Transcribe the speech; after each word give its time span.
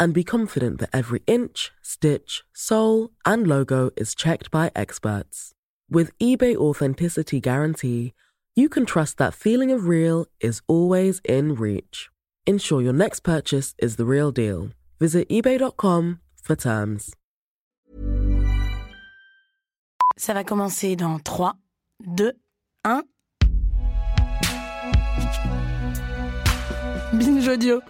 and 0.00 0.14
be 0.14 0.24
confident 0.24 0.80
that 0.80 0.88
every 0.92 1.22
inch, 1.26 1.70
stitch, 1.82 2.42
sole, 2.54 3.10
and 3.26 3.46
logo 3.46 3.90
is 3.96 4.14
checked 4.14 4.50
by 4.50 4.72
experts. 4.74 5.52
With 5.90 6.16
eBay 6.18 6.56
Authenticity 6.56 7.38
Guarantee, 7.40 8.14
you 8.56 8.68
can 8.68 8.86
trust 8.86 9.18
that 9.18 9.34
feeling 9.34 9.70
of 9.70 9.86
real 9.86 10.26
is 10.40 10.62
always 10.66 11.20
in 11.24 11.54
reach. 11.54 12.08
Ensure 12.46 12.80
your 12.80 12.94
next 12.94 13.20
purchase 13.20 13.74
is 13.78 13.96
the 13.96 14.06
real 14.06 14.32
deal. 14.32 14.70
Visit 14.98 15.28
eBay.com 15.28 16.20
for 16.42 16.56
terms. 16.56 17.14
Ça 20.16 20.34
va 20.34 20.44
commencer 20.44 20.96
dans 20.96 21.18
3, 21.22 21.54
2, 22.16 22.32
1. 22.84 23.02
Binge 27.18 27.48
audio. 27.48 27.80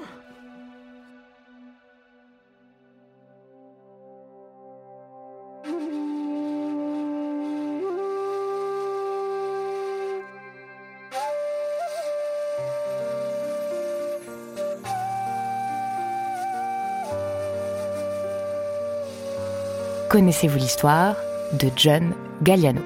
Connaissez-vous 20.11 20.59
l'histoire 20.59 21.15
de 21.53 21.71
John 21.77 22.15
Galliano? 22.43 22.81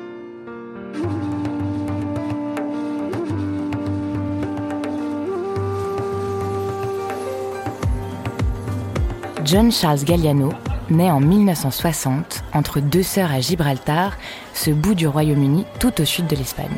John 9.42 9.72
Charles 9.72 10.04
Galliano 10.04 10.52
naît 10.90 11.10
en 11.10 11.20
1960 11.20 12.44
entre 12.52 12.80
deux 12.80 13.02
sœurs 13.02 13.32
à 13.32 13.40
Gibraltar, 13.40 14.18
ce 14.52 14.70
bout 14.70 14.94
du 14.94 15.08
Royaume-Uni 15.08 15.64
tout 15.80 16.02
au 16.02 16.04
sud 16.04 16.26
de 16.26 16.36
l'Espagne. 16.36 16.76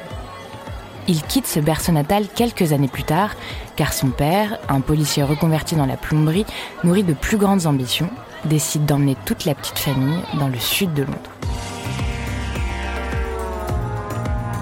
Il 1.09 1.23
quitte 1.25 1.49
ce 1.49 1.59
berceau 1.59 1.91
natal 1.91 2.27
quelques 2.33 2.73
années 2.73 2.87
plus 2.87 3.03
tard, 3.03 3.35
car 3.75 3.93
son 3.93 4.11
père, 4.11 4.61
un 4.69 4.81
policier 4.81 5.25
reconverti 5.25 5.75
dans 5.75 5.87
la 5.87 5.97
plomberie, 5.97 6.47
nourri 6.85 7.03
de 7.03 7.15
plus 7.15 7.37
grandes 7.37 7.67
ambitions, 7.67 8.11
décide 8.47 8.87
d'emmener 8.87 9.17
toute 9.25 9.45
la 9.45 9.55
petite 9.55 9.79
famille 9.79 10.21
dans 10.39 10.49
le 10.49 10.59
sud 10.59 10.95
de 10.95 11.03
Londres. 11.03 11.31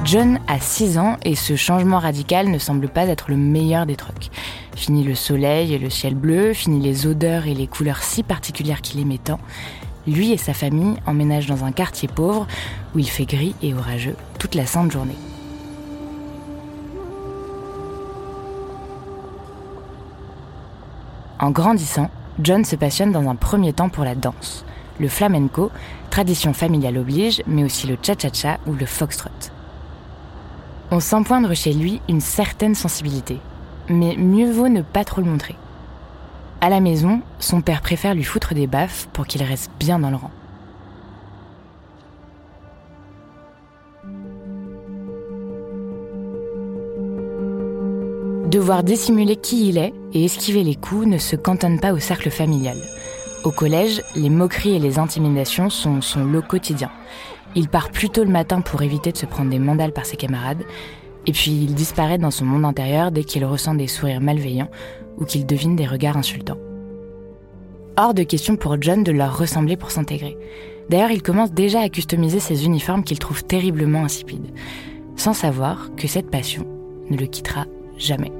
John 0.04 0.38
a 0.48 0.60
6 0.60 0.98
ans 0.98 1.16
et 1.24 1.34
ce 1.34 1.56
changement 1.56 1.98
radical 1.98 2.50
ne 2.50 2.58
semble 2.58 2.88
pas 2.88 3.06
être 3.06 3.30
le 3.30 3.36
meilleur 3.36 3.86
des 3.86 3.96
trucs. 3.96 4.30
Fini 4.76 5.02
le 5.02 5.14
soleil 5.14 5.72
et 5.72 5.78
le 5.78 5.88
ciel 5.88 6.14
bleu, 6.14 6.52
fini 6.52 6.80
les 6.80 7.06
odeurs 7.06 7.46
et 7.46 7.54
les 7.54 7.66
couleurs 7.66 8.02
si 8.02 8.22
particulières 8.22 8.82
qu'il 8.82 9.00
aimait 9.00 9.18
tant. 9.18 9.40
Lui 10.06 10.32
et 10.32 10.36
sa 10.36 10.52
famille 10.52 10.96
emménagent 11.06 11.46
dans 11.46 11.64
un 11.64 11.72
quartier 11.72 12.08
pauvre 12.08 12.46
où 12.94 12.98
il 12.98 13.08
fait 13.08 13.24
gris 13.24 13.54
et 13.62 13.72
orageux 13.72 14.16
toute 14.38 14.54
la 14.54 14.66
sainte 14.66 14.90
journée. 14.90 15.16
En 21.38 21.50
grandissant, 21.50 22.10
John 22.40 22.64
se 22.64 22.76
passionne 22.76 23.12
dans 23.12 23.28
un 23.28 23.36
premier 23.36 23.72
temps 23.72 23.88
pour 23.88 24.04
la 24.04 24.14
danse, 24.14 24.64
le 24.98 25.08
flamenco, 25.08 25.70
tradition 26.10 26.52
familiale 26.52 26.98
oblige, 26.98 27.42
mais 27.46 27.64
aussi 27.64 27.86
le 27.86 27.96
cha-cha-cha 28.00 28.58
ou 28.66 28.72
le 28.72 28.86
foxtrot. 28.86 29.30
On 30.90 31.00
sent 31.00 31.22
poindre 31.24 31.54
chez 31.54 31.72
lui 31.72 32.00
une 32.08 32.20
certaine 32.20 32.74
sensibilité, 32.74 33.38
mais 33.88 34.16
mieux 34.16 34.50
vaut 34.50 34.68
ne 34.68 34.82
pas 34.82 35.04
trop 35.04 35.20
le 35.20 35.30
montrer. 35.30 35.56
À 36.60 36.70
la 36.70 36.80
maison, 36.80 37.20
son 37.38 37.60
père 37.60 37.82
préfère 37.82 38.14
lui 38.14 38.24
foutre 38.24 38.54
des 38.54 38.66
baffes 38.66 39.08
pour 39.12 39.26
qu'il 39.26 39.42
reste 39.42 39.70
bien 39.78 39.98
dans 39.98 40.10
le 40.10 40.16
rang. 40.16 40.30
Devoir 48.48 48.82
dissimuler 48.84 49.36
qui 49.36 49.68
il 49.68 49.78
est 49.78 49.92
et 50.14 50.24
esquiver 50.24 50.62
les 50.62 50.76
coups 50.76 51.06
ne 51.06 51.18
se 51.18 51.36
cantonne 51.36 51.80
pas 51.80 51.92
au 51.92 51.98
cercle 51.98 52.30
familial. 52.30 52.78
Au 53.44 53.50
collège, 53.50 54.00
les 54.16 54.30
moqueries 54.30 54.76
et 54.76 54.78
les 54.78 54.98
intimidations 54.98 55.68
sont 55.68 56.00
son 56.00 56.24
lot 56.24 56.42
quotidien. 56.42 56.90
Il 57.54 57.68
part 57.68 57.90
plus 57.90 58.08
tôt 58.08 58.24
le 58.24 58.30
matin 58.30 58.62
pour 58.62 58.82
éviter 58.82 59.12
de 59.12 59.18
se 59.18 59.26
prendre 59.26 59.50
des 59.50 59.58
mandales 59.58 59.92
par 59.92 60.06
ses 60.06 60.16
camarades, 60.16 60.64
et 61.26 61.32
puis 61.32 61.50
il 61.50 61.74
disparaît 61.74 62.18
dans 62.18 62.30
son 62.30 62.44
monde 62.44 62.64
intérieur 62.64 63.10
dès 63.10 63.24
qu'il 63.24 63.44
ressent 63.44 63.74
des 63.74 63.86
sourires 63.86 64.20
malveillants 64.20 64.70
ou 65.18 65.24
qu'il 65.24 65.46
devine 65.46 65.76
des 65.76 65.86
regards 65.86 66.16
insultants. 66.16 66.58
Hors 67.96 68.14
de 68.14 68.22
question 68.22 68.56
pour 68.56 68.80
John 68.80 69.04
de 69.04 69.12
leur 69.12 69.38
ressembler 69.38 69.76
pour 69.76 69.90
s'intégrer. 69.90 70.36
D'ailleurs, 70.88 71.12
il 71.12 71.22
commence 71.22 71.52
déjà 71.52 71.80
à 71.80 71.88
customiser 71.88 72.40
ses 72.40 72.64
uniformes 72.64 73.04
qu'il 73.04 73.18
trouve 73.18 73.44
terriblement 73.44 74.04
insipides, 74.04 74.52
sans 75.16 75.32
savoir 75.32 75.90
que 75.96 76.08
cette 76.08 76.30
passion 76.30 76.66
ne 77.08 77.16
le 77.16 77.26
quittera 77.26 77.66
jamais. 77.96 78.32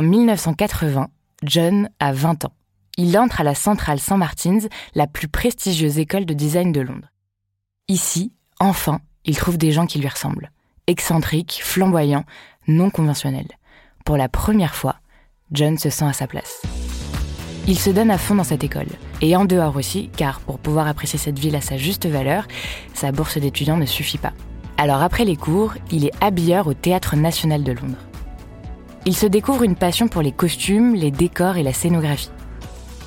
En 0.00 0.02
1980, 0.02 1.08
John 1.44 1.90
a 1.98 2.14
20 2.14 2.46
ans. 2.46 2.54
Il 2.96 3.18
entre 3.18 3.42
à 3.42 3.44
la 3.44 3.54
Centrale 3.54 4.00
St. 4.00 4.16
Martin's, 4.16 4.66
la 4.94 5.06
plus 5.06 5.28
prestigieuse 5.28 5.98
école 5.98 6.24
de 6.24 6.32
design 6.32 6.72
de 6.72 6.80
Londres. 6.80 7.10
Ici, 7.86 8.32
enfin, 8.60 9.02
il 9.26 9.36
trouve 9.36 9.58
des 9.58 9.72
gens 9.72 9.84
qui 9.84 9.98
lui 9.98 10.08
ressemblent. 10.08 10.52
Excentriques, 10.86 11.60
flamboyants, 11.62 12.24
non 12.66 12.88
conventionnels. 12.88 13.50
Pour 14.06 14.16
la 14.16 14.30
première 14.30 14.74
fois, 14.74 14.96
John 15.52 15.76
se 15.76 15.90
sent 15.90 16.06
à 16.06 16.14
sa 16.14 16.26
place. 16.26 16.62
Il 17.68 17.78
se 17.78 17.90
donne 17.90 18.10
à 18.10 18.16
fond 18.16 18.36
dans 18.36 18.42
cette 18.42 18.64
école, 18.64 18.88
et 19.20 19.36
en 19.36 19.44
dehors 19.44 19.76
aussi, 19.76 20.08
car 20.16 20.40
pour 20.40 20.60
pouvoir 20.60 20.86
apprécier 20.86 21.18
cette 21.18 21.38
ville 21.38 21.56
à 21.56 21.60
sa 21.60 21.76
juste 21.76 22.06
valeur, 22.06 22.48
sa 22.94 23.12
bourse 23.12 23.36
d'étudiant 23.36 23.76
ne 23.76 23.84
suffit 23.84 24.16
pas. 24.16 24.32
Alors 24.78 25.02
après 25.02 25.26
les 25.26 25.36
cours, 25.36 25.74
il 25.90 26.06
est 26.06 26.24
habilleur 26.24 26.68
au 26.68 26.72
Théâtre 26.72 27.16
national 27.16 27.64
de 27.64 27.72
Londres. 27.72 27.98
Il 29.06 29.16
se 29.16 29.26
découvre 29.26 29.62
une 29.62 29.76
passion 29.76 30.08
pour 30.08 30.20
les 30.20 30.32
costumes, 30.32 30.94
les 30.94 31.10
décors 31.10 31.56
et 31.56 31.62
la 31.62 31.72
scénographie. 31.72 32.30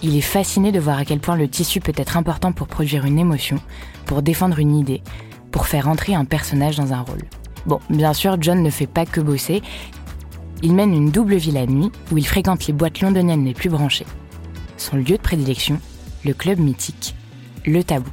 Il 0.02 0.18
est 0.18 0.22
fasciné 0.22 0.72
de 0.72 0.80
voir 0.80 0.98
à 0.98 1.06
quel 1.06 1.20
point 1.20 1.36
le 1.36 1.48
tissu 1.48 1.80
peut 1.80 1.94
être 1.96 2.18
important 2.18 2.52
pour 2.52 2.68
produire 2.68 3.06
une 3.06 3.20
émotion, 3.20 3.58
pour 4.06 4.24
défendre 4.24 4.60
une 4.60 4.76
idée, 4.76 5.04
pour 5.52 5.68
faire 5.68 5.88
entrer 5.88 6.16
un 6.16 6.26
personnage 6.26 6.78
dans 6.78 6.94
un 6.94 7.02
rôle. 7.02 7.22
Bon, 7.68 7.80
bien 7.90 8.14
sûr, 8.14 8.38
John 8.42 8.64
ne 8.64 8.70
fait 8.72 8.88
pas 8.88 9.06
que 9.06 9.22
bosser. 9.22 9.62
Il 10.64 10.74
mène 10.74 10.94
une 10.94 11.12
double 11.12 11.36
vie 11.36 11.52
la 11.52 11.68
nuit 11.68 11.92
où 12.12 12.18
il 12.18 12.26
fréquente 12.26 12.66
les 12.68 12.74
boîtes 12.74 13.02
londoniennes 13.02 13.46
les 13.46 13.54
plus 13.54 13.70
branchées. 13.70 14.08
Son 14.78 14.98
lieu 14.98 15.16
de 15.16 15.18
prédilection, 15.18 15.80
le 16.26 16.34
club 16.34 16.60
mythique, 16.60 17.16
le 17.66 17.84
tabou. 17.84 18.10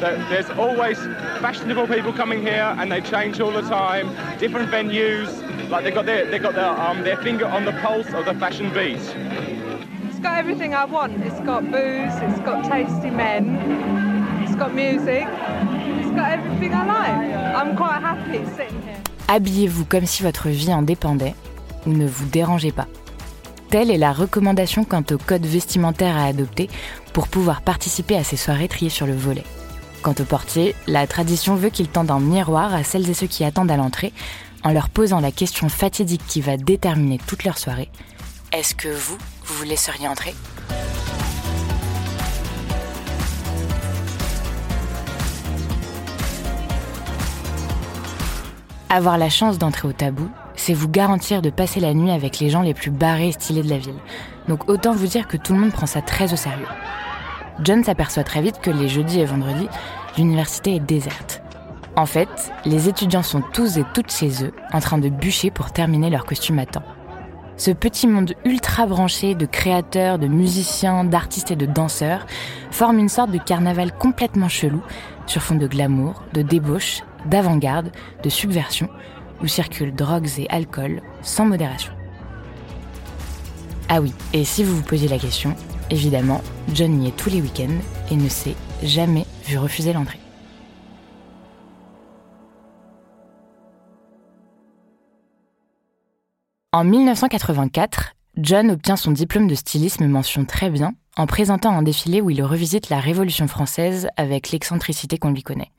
That 0.00 0.28
there's 0.30 0.50
always 0.58 0.98
fashionable 1.40 1.86
people 1.86 2.12
coming 2.12 2.40
here 2.40 2.74
and 2.78 2.90
they 2.90 3.00
change 3.00 3.40
all 3.40 3.52
the 3.52 3.62
time, 3.62 4.08
different 4.38 4.70
venues, 4.70 5.28
like 5.70 5.84
they've 5.84 5.94
got 5.94 6.06
their, 6.06 6.24
they've 6.30 6.42
got 6.42 6.54
their, 6.54 6.68
um, 6.68 7.02
their 7.02 7.16
finger 7.18 7.46
on 7.46 7.64
the 7.64 7.72
pulse 7.82 8.12
of 8.14 8.24
the 8.24 8.34
fashion 8.34 8.70
beat. 8.72 9.00
It's 10.08 10.20
got 10.20 10.38
everything 10.38 10.74
I 10.74 10.84
want. 10.84 11.12
It's 11.24 11.40
got 11.40 11.64
booze, 11.70 12.14
it's 12.22 12.40
got 12.40 12.64
tasty 12.64 13.10
men, 13.10 13.56
it's 14.42 14.54
got 14.56 14.74
music, 14.74 15.26
it's 16.00 16.14
got 16.14 16.32
everything 16.32 16.72
I 16.72 16.86
like. 16.86 17.56
I'm 17.56 17.76
quite 17.76 18.00
happy 18.00 18.44
sitting 18.56 18.82
here. 18.82 18.96
Habillez-vous 19.28 19.84
comme 19.86 20.06
si 20.06 20.22
votre 20.22 20.48
vie 20.48 20.72
en 20.72 20.82
dépendait 20.82 21.34
ou 21.84 21.90
ne 21.92 22.06
vous 22.06 22.26
dérangez 22.26 22.70
pas. 22.72 22.86
Telle 23.70 23.90
est 23.90 23.98
la 23.98 24.12
recommandation 24.12 24.84
quant 24.84 25.02
au 25.10 25.18
code 25.18 25.44
vestimentaire 25.44 26.16
à 26.16 26.26
adopter 26.26 26.70
pour 27.12 27.26
pouvoir 27.26 27.62
participer 27.62 28.16
à 28.16 28.22
ces 28.22 28.36
soirées 28.36 28.68
triées 28.68 28.90
sur 28.90 29.06
le 29.06 29.14
volet. 29.14 29.42
Quant 30.06 30.14
au 30.20 30.24
portier, 30.24 30.76
la 30.86 31.04
tradition 31.08 31.56
veut 31.56 31.68
qu'il 31.68 31.88
tende 31.88 32.12
un 32.12 32.20
miroir 32.20 32.72
à 32.72 32.84
celles 32.84 33.10
et 33.10 33.12
ceux 33.12 33.26
qui 33.26 33.42
attendent 33.42 33.72
à 33.72 33.76
l'entrée 33.76 34.12
en 34.62 34.70
leur 34.70 34.88
posant 34.88 35.18
la 35.18 35.32
question 35.32 35.68
fatidique 35.68 36.22
qui 36.28 36.40
va 36.40 36.56
déterminer 36.56 37.18
toute 37.26 37.42
leur 37.42 37.58
soirée. 37.58 37.88
Est-ce 38.52 38.76
que 38.76 38.86
vous, 38.86 39.18
vous 39.44 39.54
vous 39.56 39.64
laisseriez 39.64 40.06
entrer? 40.06 40.32
Avoir 48.88 49.18
la 49.18 49.28
chance 49.28 49.58
d'entrer 49.58 49.88
au 49.88 49.92
tabou, 49.92 50.30
c'est 50.54 50.72
vous 50.72 50.88
garantir 50.88 51.42
de 51.42 51.50
passer 51.50 51.80
la 51.80 51.94
nuit 51.94 52.12
avec 52.12 52.38
les 52.38 52.48
gens 52.48 52.62
les 52.62 52.74
plus 52.74 52.92
barrés 52.92 53.30
et 53.30 53.32
stylés 53.32 53.64
de 53.64 53.70
la 53.70 53.78
ville. 53.78 53.98
Donc 54.46 54.68
autant 54.68 54.94
vous 54.94 55.08
dire 55.08 55.26
que 55.26 55.36
tout 55.36 55.52
le 55.52 55.58
monde 55.58 55.72
prend 55.72 55.86
ça 55.86 56.00
très 56.00 56.32
au 56.32 56.36
sérieux. 56.36 56.68
John 57.62 57.82
s'aperçoit 57.84 58.24
très 58.24 58.42
vite 58.42 58.60
que 58.60 58.70
les 58.70 58.88
jeudis 58.88 59.20
et 59.20 59.24
vendredis, 59.24 59.68
l'université 60.18 60.76
est 60.76 60.80
déserte. 60.80 61.42
En 61.96 62.06
fait, 62.06 62.52
les 62.66 62.88
étudiants 62.88 63.22
sont 63.22 63.42
tous 63.52 63.78
et 63.78 63.84
toutes 63.94 64.12
chez 64.12 64.44
eux, 64.44 64.52
en 64.72 64.80
train 64.80 64.98
de 64.98 65.08
bûcher 65.08 65.50
pour 65.50 65.72
terminer 65.72 66.10
leur 66.10 66.26
costume 66.26 66.58
à 66.58 66.66
temps. 66.66 66.82
Ce 67.56 67.70
petit 67.70 68.06
monde 68.06 68.34
ultra 68.44 68.84
branché 68.84 69.34
de 69.34 69.46
créateurs, 69.46 70.18
de 70.18 70.26
musiciens, 70.26 71.04
d'artistes 71.04 71.50
et 71.50 71.56
de 71.56 71.64
danseurs 71.64 72.26
forme 72.70 72.98
une 72.98 73.08
sorte 73.08 73.30
de 73.30 73.38
carnaval 73.38 73.96
complètement 73.96 74.50
chelou, 74.50 74.82
sur 75.26 75.42
fond 75.42 75.54
de 75.54 75.66
glamour, 75.66 76.22
de 76.34 76.42
débauche 76.42 77.02
d'avant-garde, 77.24 77.90
de 78.22 78.28
subversion, 78.28 78.90
où 79.42 79.46
circulent 79.46 79.94
drogues 79.94 80.28
et 80.38 80.46
alcool 80.50 81.00
sans 81.22 81.46
modération. 81.46 81.92
Ah 83.88 84.02
oui, 84.02 84.12
et 84.34 84.44
si 84.44 84.62
vous 84.62 84.76
vous 84.76 84.82
posez 84.82 85.08
la 85.08 85.18
question, 85.18 85.54
évidemment, 85.90 86.40
John 86.72 87.02
y 87.02 87.08
est 87.08 87.16
tous 87.16 87.30
les 87.30 87.40
week-ends 87.40 87.78
et 88.10 88.16
ne 88.16 88.28
s'est 88.28 88.56
jamais 88.82 89.26
vu 89.44 89.58
refuser 89.58 89.92
l'entrée. 89.92 90.20
En 96.72 96.84
1984, 96.84 98.12
John 98.36 98.70
obtient 98.70 98.96
son 98.96 99.10
diplôme 99.10 99.48
de 99.48 99.54
stylisme 99.54 100.06
mention 100.06 100.44
très 100.44 100.68
bien 100.68 100.92
en 101.16 101.26
présentant 101.26 101.70
un 101.70 101.82
défilé 101.82 102.20
où 102.20 102.28
il 102.28 102.42
revisite 102.42 102.90
la 102.90 103.00
Révolution 103.00 103.48
française 103.48 104.08
avec 104.16 104.50
l'excentricité 104.50 105.16
qu'on 105.16 105.32
lui 105.32 105.42
connaît. 105.42 105.72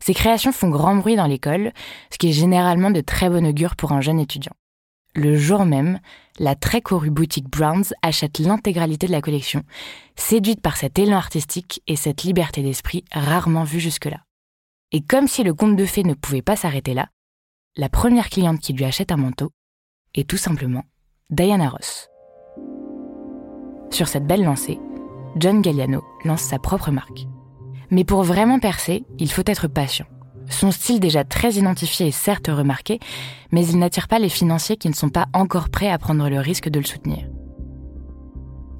Ses 0.00 0.12
créations 0.12 0.52
font 0.52 0.68
grand 0.68 0.96
bruit 0.96 1.16
dans 1.16 1.26
l'école, 1.26 1.72
ce 2.12 2.18
qui 2.18 2.28
est 2.28 2.32
généralement 2.32 2.90
de 2.90 3.00
très 3.00 3.30
bon 3.30 3.46
augure 3.46 3.74
pour 3.74 3.92
un 3.92 4.02
jeune 4.02 4.20
étudiant. 4.20 4.52
Le 5.14 5.34
jour 5.34 5.64
même, 5.64 5.98
la 6.38 6.54
très 6.54 6.80
courue 6.80 7.10
boutique 7.10 7.48
Browns 7.48 7.94
achète 8.02 8.38
l'intégralité 8.38 9.06
de 9.06 9.12
la 9.12 9.20
collection, 9.20 9.62
séduite 10.16 10.60
par 10.60 10.76
cet 10.76 10.98
élan 10.98 11.16
artistique 11.16 11.82
et 11.86 11.96
cette 11.96 12.24
liberté 12.24 12.62
d'esprit 12.62 13.04
rarement 13.12 13.64
vue 13.64 13.80
jusque-là. 13.80 14.20
Et 14.92 15.00
comme 15.00 15.28
si 15.28 15.42
le 15.42 15.54
conte 15.54 15.76
de 15.76 15.84
fées 15.84 16.02
ne 16.02 16.14
pouvait 16.14 16.42
pas 16.42 16.56
s'arrêter 16.56 16.94
là, 16.94 17.08
la 17.76 17.88
première 17.88 18.30
cliente 18.30 18.60
qui 18.60 18.72
lui 18.72 18.84
achète 18.84 19.12
un 19.12 19.16
manteau 19.16 19.50
est 20.14 20.28
tout 20.28 20.36
simplement 20.36 20.84
Diana 21.30 21.68
Ross. 21.68 22.08
Sur 23.90 24.08
cette 24.08 24.26
belle 24.26 24.44
lancée, 24.44 24.78
John 25.36 25.62
Galliano 25.62 26.02
lance 26.24 26.42
sa 26.42 26.58
propre 26.58 26.90
marque. 26.90 27.26
Mais 27.90 28.04
pour 28.04 28.22
vraiment 28.22 28.58
percer, 28.58 29.04
il 29.18 29.30
faut 29.30 29.42
être 29.46 29.68
patient. 29.68 30.06
Son 30.48 30.70
style 30.70 31.00
déjà 31.00 31.24
très 31.24 31.52
identifié 31.52 32.08
est 32.08 32.10
certes 32.10 32.48
remarqué, 32.48 33.00
mais 33.50 33.66
il 33.66 33.78
n'attire 33.78 34.08
pas 34.08 34.18
les 34.18 34.28
financiers 34.28 34.76
qui 34.76 34.88
ne 34.88 34.94
sont 34.94 35.08
pas 35.08 35.26
encore 35.32 35.68
prêts 35.68 35.90
à 35.90 35.98
prendre 35.98 36.28
le 36.28 36.38
risque 36.38 36.68
de 36.68 36.78
le 36.78 36.84
soutenir. 36.84 37.26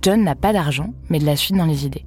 John 0.02 0.22
n'a 0.22 0.34
pas 0.34 0.52
d'argent, 0.52 0.92
mais 1.08 1.18
de 1.18 1.26
la 1.26 1.36
suite 1.36 1.56
dans 1.56 1.64
les 1.64 1.86
idées. 1.86 2.06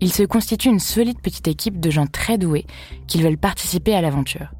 Il 0.00 0.12
se 0.12 0.22
constitue 0.22 0.68
une 0.68 0.80
solide 0.80 1.20
petite 1.20 1.48
équipe 1.48 1.80
de 1.80 1.90
gens 1.90 2.06
très 2.06 2.38
doués 2.38 2.66
qui 3.06 3.22
veulent 3.22 3.38
participer 3.38 3.94
à 3.94 4.00
l'aventure. 4.00 4.52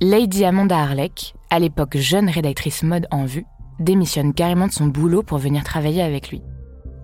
Lady 0.00 0.44
Amanda 0.44 0.78
Harleck, 0.78 1.34
à 1.50 1.58
l'époque 1.58 1.96
jeune 1.96 2.28
rédactrice 2.28 2.82
mode 2.82 3.06
en 3.10 3.24
vue, 3.24 3.46
démissionne 3.78 4.34
carrément 4.34 4.66
de 4.66 4.72
son 4.72 4.86
boulot 4.86 5.22
pour 5.22 5.38
venir 5.38 5.64
travailler 5.64 6.02
avec 6.02 6.30
lui. 6.30 6.42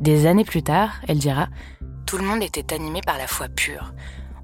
Des 0.00 0.26
années 0.26 0.44
plus 0.44 0.62
tard, 0.62 1.00
elle 1.08 1.18
dira 1.18 1.48
tout 2.06 2.18
le 2.18 2.24
monde 2.24 2.42
était 2.42 2.72
animé 2.72 3.00
par 3.04 3.18
la 3.18 3.26
foi 3.26 3.48
pure. 3.48 3.92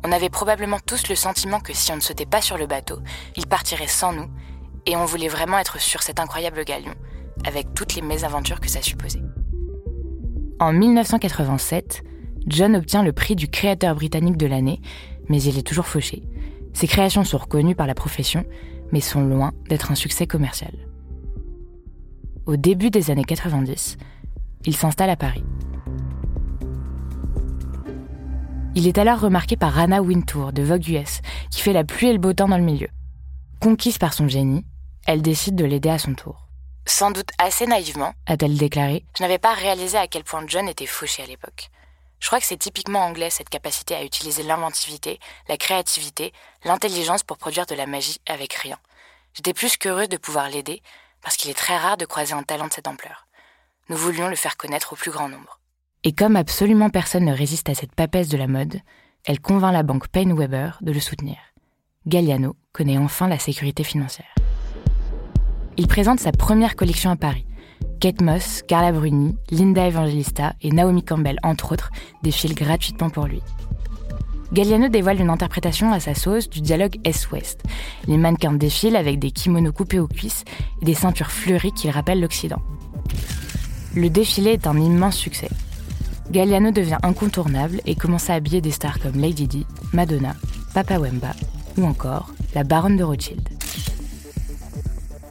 On 0.05 0.13
avait 0.13 0.31
probablement 0.31 0.79
tous 0.85 1.09
le 1.09 1.15
sentiment 1.15 1.61
que 1.61 1.73
si 1.73 1.93
on 1.93 1.97
ne 1.97 2.01
sautait 2.01 2.27
pas 2.27 2.43
sur 2.43 2.59
le 2.59 2.67
bateau, 2.67 2.99
il 3.37 3.47
partirait 3.47 3.87
sans 3.87 4.13
nous, 4.13 4.29
et 4.87 4.97
on 4.97 5.05
voulait 5.05 5.29
vraiment 5.29 5.59
être 5.59 5.81
sur 5.81 6.03
cet 6.03 6.19
incroyable 6.19 6.65
galion, 6.65 6.95
avec 7.47 7.73
toutes 7.75 7.95
les 7.95 8.03
mésaventures 8.03 8.61
que 8.61 8.69
ça 8.69 8.83
supposait. 8.83 9.23
En 10.59 10.73
1987, 10.73 12.03
John 12.47 12.77
obtient 12.77 13.03
le 13.03 13.13
prix 13.13 13.37
du 13.37 13.49
créateur 13.49 13.95
britannique 13.95 14.37
de 14.37 14.47
l'année, 14.47 14.81
mais 15.29 15.41
il 15.43 15.59
est 15.59 15.67
toujours 15.67 15.87
fauché. 15.87 16.23
Ses 16.73 16.89
créations 16.89 17.25
sont 17.25 17.39
reconnues 17.39 17.77
par 17.77 17.87
la 17.87 17.95
profession, 17.95 18.45
mais 18.91 19.01
sont 19.01 19.23
loin 19.23 19.53
d'être 19.69 19.93
un 19.93 19.95
succès 19.95 20.27
commercial. 20.27 20.73
Au 22.47 22.57
début 22.57 22.91
des 22.91 23.11
années 23.11 23.25
90, 23.25 23.99
il 24.65 24.77
s'installe 24.77 25.11
à 25.11 25.17
Paris. 25.17 25.45
Il 28.75 28.89
est 28.89 28.97
alors 28.97 29.21
remarqué 29.21 29.55
par 29.55 29.75
Rana 29.75 30.01
Wintour 30.01 30.55
de 30.55 30.63
Vogue 30.63 30.89
US, 30.89 31.21
qui 31.51 31.61
fait 31.61 31.75
la 31.75 31.85
pluie 31.85 32.09
et 32.09 32.13
le 32.15 32.19
beau 32.19 32.33
temps 32.33 32.49
dans 32.49 32.57
le 32.57 32.63
milieu. 32.63 32.89
Conquise 33.61 33.99
par 33.99 34.15
son 34.15 34.29
génie, 34.29 34.65
elle 35.07 35.21
décide 35.21 35.57
de 35.57 35.67
l'aider 35.67 35.91
à 35.91 35.99
son 35.99 36.15
tour. 36.15 36.49
Sans 36.87 37.11
doute 37.11 37.29
assez 37.37 37.67
naïvement, 37.67 38.15
a-t-elle 38.27 38.57
déclaré, 38.57 39.05
je 39.15 39.23
n'avais 39.23 39.39
pas 39.39 39.53
réalisé 39.53 39.99
à 39.99 40.07
quel 40.07 40.25
point 40.25 40.43
John 40.47 40.69
était 40.69 40.87
fauché 40.87 41.23
à 41.23 41.27
l'époque. 41.27 41.69
Je 42.19 42.29
crois 42.29 42.41
que 42.41 42.47
c'est 42.47 42.57
typiquement 42.57 43.01
anglais 43.01 43.29
cette 43.29 43.51
capacité 43.51 43.95
à 43.95 44.05
utiliser 44.05 44.43
l'inventivité, 44.43 45.21
la 45.51 45.59
créativité, 45.59 46.33
l'intelligence 46.65 47.25
pour 47.25 47.37
produire 47.37 47.67
de 47.67 47.75
la 47.75 47.87
magie 47.87 48.23
avec 48.27 48.55
rien. 48.55 48.79
J'étais 49.35 49.53
plus 49.53 49.77
qu'heureux 49.77 50.09
de 50.09 50.17
pouvoir 50.17 50.49
l'aider, 50.49 50.83
parce 51.21 51.37
qu'il 51.37 51.51
est 51.51 51.55
très 51.55 51.77
rare 51.77 51.99
de 51.99 52.07
croiser 52.07 52.33
un 52.33 52.43
talent 52.43 52.69
de 52.69 52.73
cette 52.73 52.89
ampleur. 52.89 53.27
Nous 53.91 53.99
voulions 53.99 54.29
le 54.29 54.37
faire 54.37 54.57
connaître 54.57 54.95
au 54.95 54.97
plus 54.97 55.11
grand 55.11 55.29
nombre. 55.29 55.59
Et 56.05 56.11
comme 56.11 56.35
absolument 56.35 56.91
personne 56.91 57.27
ne 57.27 57.33
résiste 57.33 57.69
à 57.69 57.75
cette 57.75 57.95
papesse 57.95 58.29
de 58.29 58.37
la 58.37 58.49
mode, 58.49 58.81
elle 59.25 59.39
convainc 59.39 59.73
la 59.73 59.85
banque 59.85 60.09
Payne 60.09 60.37
Weber 60.37 60.79
de 60.83 60.91
le 60.91 60.99
soutenir. 60.99 61.37
Galliano 62.09 62.57
connaît 62.73 62.99
enfin 62.99 63.29
la 63.29 63.39
sécurité 63.39 63.85
financière. 63.85 64.35
Il 65.77 65.87
présente 65.87 66.19
sa 66.19 66.33
première 66.33 66.75
collection 66.75 67.11
à 67.11 67.17
Paris. 67.17 67.47
Kate 68.01 68.21
Moss, 68.21 68.63
Carla 68.67 68.91
Bruni, 68.91 69.37
Linda 69.53 69.87
Evangelista 69.87 70.55
et 70.61 70.73
Naomi 70.73 71.05
Campbell, 71.05 71.39
entre 71.45 71.71
autres, 71.71 71.93
défilent 72.25 72.57
gratuitement 72.57 73.09
pour 73.09 73.27
lui. 73.27 73.41
Galliano 74.53 74.89
dévoile 74.89 75.21
une 75.21 75.31
interprétation 75.31 75.93
à 75.93 76.01
sa 76.01 76.17
sauce 76.17 76.51
du 76.51 76.61
dialogue 76.61 76.99
Est-Ouest. 77.05 77.63
Les 78.09 78.17
mannequins 78.17 78.53
défilent 78.53 78.97
avec 78.97 79.21
des 79.21 79.31
kimonos 79.31 79.73
coupés 79.73 80.01
aux 80.01 80.09
cuisses 80.09 80.45
et 80.81 80.85
des 80.85 80.95
ceintures 80.95 81.31
fleuries 81.31 81.73
qui 81.73 81.93
rappellent 81.93 82.21
l'Occident. 82.21 82.61
Le 83.95 84.11
défilé 84.11 84.51
est 84.51 84.67
un 84.67 84.77
immense 84.77 85.17
succès. 85.17 85.49
Galliano 86.31 86.71
devient 86.71 86.99
incontournable 87.03 87.81
et 87.87 87.95
commence 87.95 88.31
à 88.31 88.35
habiller 88.35 88.61
des 88.61 88.71
stars 88.71 88.99
comme 89.01 89.21
Lady 89.21 89.47
Di, 89.47 89.67
Madonna, 89.93 90.35
Papa 90.75 90.99
Wemba 90.99 91.33
ou 91.77 91.85
encore 91.85 92.31
la 92.55 92.65
baronne 92.65 92.97
de 92.97 93.05
Rothschild. 93.05 93.49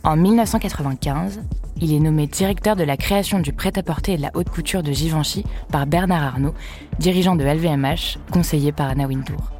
En 0.03 0.15
1995, 0.15 1.41
il 1.79 1.93
est 1.93 1.99
nommé 1.99 2.27
directeur 2.27 2.75
de 2.75 2.83
la 2.83 2.97
création 2.97 3.39
du 3.39 3.53
prêt-à-porter 3.53 4.13
et 4.13 4.17
de 4.17 4.21
la 4.21 4.31
haute 4.33 4.49
couture 4.49 4.83
de 4.83 4.91
Givenchy 4.91 5.43
par 5.71 5.87
Bernard 5.87 6.23
Arnault, 6.23 6.53
dirigeant 6.99 7.35
de 7.35 7.43
LVMH, 7.43 8.19
conseillé 8.31 8.71
par 8.71 8.89
Anna 8.89 9.07
Wintour. 9.07 9.51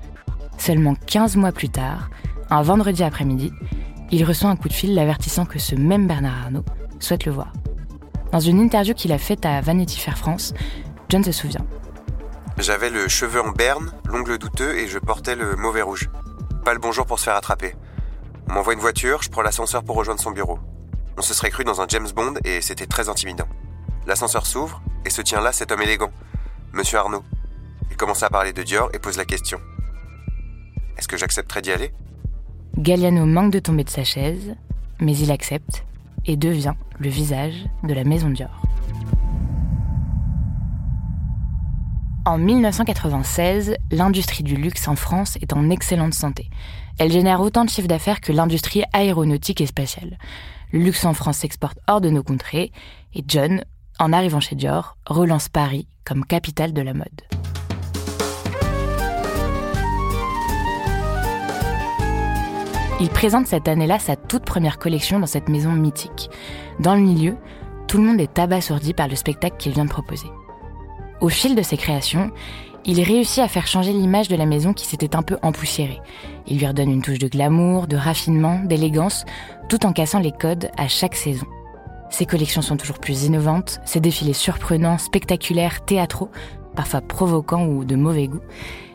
Seulement 0.57 0.95
15 1.07 1.37
mois 1.37 1.51
plus 1.51 1.69
tard, 1.69 2.09
un 2.49 2.61
vendredi 2.61 3.03
après-midi, 3.03 3.51
il 4.11 4.23
reçoit 4.25 4.49
un 4.49 4.55
coup 4.55 4.67
de 4.67 4.73
fil 4.73 4.93
l'avertissant 4.93 5.45
que 5.45 5.57
ce 5.57 5.73
même 5.73 6.07
Bernard 6.07 6.45
Arnault 6.45 6.65
souhaite 6.99 7.25
le 7.25 7.31
voir. 7.31 7.53
Dans 8.31 8.39
une 8.39 8.59
interview 8.59 8.93
qu'il 8.93 9.11
a 9.11 9.17
faite 9.17 9.45
à 9.45 9.61
Vanity 9.61 9.99
Fair 9.99 10.17
France, 10.17 10.53
John 11.11 11.25
se 11.25 11.33
souvient. 11.33 11.65
J'avais 12.57 12.89
le 12.89 13.09
cheveu 13.09 13.41
en 13.41 13.51
berne, 13.51 13.91
l'ongle 14.05 14.37
douteux 14.37 14.77
et 14.77 14.87
je 14.87 14.97
portais 14.97 15.35
le 15.35 15.57
mauvais 15.57 15.81
rouge. 15.81 16.09
Pas 16.63 16.73
le 16.73 16.79
bonjour 16.79 17.05
pour 17.05 17.19
se 17.19 17.25
faire 17.25 17.35
attraper. 17.35 17.75
On 18.47 18.53
m'envoie 18.53 18.73
une 18.75 18.79
voiture, 18.79 19.21
je 19.21 19.29
prends 19.29 19.41
l'ascenseur 19.41 19.83
pour 19.83 19.97
rejoindre 19.97 20.21
son 20.21 20.31
bureau. 20.31 20.57
On 21.17 21.21
se 21.21 21.33
serait 21.33 21.49
cru 21.49 21.65
dans 21.65 21.81
un 21.81 21.85
James 21.89 22.07
Bond 22.15 22.35
et 22.45 22.61
c'était 22.61 22.85
très 22.85 23.09
intimidant. 23.09 23.47
L'ascenseur 24.07 24.45
s'ouvre 24.45 24.81
et 25.03 25.09
se 25.09 25.21
tient 25.21 25.41
là 25.41 25.51
cet 25.51 25.73
homme 25.73 25.81
élégant, 25.81 26.11
Monsieur 26.71 26.99
Arnaud. 26.99 27.25
Il 27.89 27.97
commence 27.97 28.23
à 28.23 28.29
parler 28.29 28.53
de 28.53 28.63
Dior 28.63 28.89
et 28.93 28.99
pose 28.99 29.17
la 29.17 29.25
question. 29.25 29.59
Est-ce 30.97 31.09
que 31.09 31.17
j'accepterais 31.17 31.61
d'y 31.61 31.73
aller? 31.73 31.91
Galliano 32.77 33.25
manque 33.25 33.51
de 33.51 33.59
tomber 33.59 33.83
de 33.83 33.89
sa 33.89 34.05
chaise, 34.05 34.55
mais 35.01 35.17
il 35.17 35.29
accepte 35.29 35.83
et 36.25 36.37
devient 36.37 36.75
le 36.99 37.09
visage 37.09 37.65
de 37.83 37.93
la 37.93 38.05
maison 38.05 38.29
Dior. 38.29 38.61
En 42.23 42.37
1996, 42.37 43.77
l'industrie 43.89 44.43
du 44.43 44.55
luxe 44.55 44.87
en 44.87 44.95
France 44.95 45.39
est 45.41 45.53
en 45.53 45.71
excellente 45.71 46.13
santé. 46.13 46.51
Elle 46.99 47.11
génère 47.11 47.41
autant 47.41 47.65
de 47.65 47.69
chiffre 47.71 47.87
d'affaires 47.87 48.21
que 48.21 48.31
l'industrie 48.31 48.83
aéronautique 48.93 49.59
et 49.59 49.65
spatiale. 49.65 50.19
Le 50.71 50.81
luxe 50.81 51.03
en 51.03 51.15
France 51.15 51.37
s'exporte 51.37 51.79
hors 51.87 51.99
de 51.99 52.11
nos 52.11 52.21
contrées 52.21 52.71
et 53.15 53.23
John 53.27 53.63
en 53.97 54.13
arrivant 54.13 54.39
chez 54.39 54.55
Dior, 54.55 54.97
relance 55.07 55.49
Paris 55.49 55.87
comme 56.05 56.23
capitale 56.23 56.73
de 56.73 56.81
la 56.83 56.93
mode. 56.93 57.21
Il 62.99 63.09
présente 63.09 63.47
cette 63.47 63.67
année-là 63.67 63.97
sa 63.97 64.15
toute 64.15 64.45
première 64.45 64.77
collection 64.77 65.19
dans 65.19 65.25
cette 65.25 65.49
maison 65.49 65.71
mythique. 65.71 66.29
Dans 66.79 66.93
le 66.93 67.01
milieu, 67.01 67.35
tout 67.87 67.97
le 67.97 68.03
monde 68.03 68.21
est 68.21 68.37
abasourdi 68.37 68.93
par 68.93 69.07
le 69.07 69.15
spectacle 69.15 69.57
qu'il 69.57 69.73
vient 69.73 69.85
de 69.85 69.89
proposer. 69.89 70.27
Au 71.21 71.29
fil 71.29 71.55
de 71.55 71.61
ses 71.61 71.77
créations, 71.77 72.31
il 72.83 72.99
réussit 73.01 73.43
à 73.43 73.47
faire 73.47 73.67
changer 73.67 73.93
l'image 73.93 74.27
de 74.27 74.35
la 74.35 74.47
maison 74.47 74.73
qui 74.73 74.87
s'était 74.87 75.15
un 75.15 75.21
peu 75.21 75.37
empoussiérée. 75.43 76.01
Il 76.47 76.57
lui 76.57 76.65
redonne 76.65 76.89
une 76.89 77.03
touche 77.03 77.19
de 77.19 77.27
glamour, 77.27 77.85
de 77.85 77.95
raffinement, 77.95 78.59
d'élégance, 78.65 79.25
tout 79.69 79.85
en 79.85 79.93
cassant 79.93 80.19
les 80.19 80.31
codes 80.31 80.71
à 80.77 80.87
chaque 80.87 81.15
saison. 81.15 81.45
Ses 82.09 82.25
collections 82.25 82.63
sont 82.63 82.75
toujours 82.75 82.97
plus 82.97 83.25
innovantes, 83.25 83.79
ses 83.85 83.99
défilés 83.99 84.33
surprenants, 84.33 84.97
spectaculaires, 84.97 85.85
théâtraux, 85.85 86.31
parfois 86.75 87.01
provoquants 87.01 87.67
ou 87.67 87.85
de 87.85 87.95
mauvais 87.95 88.27
goût, 88.27 88.41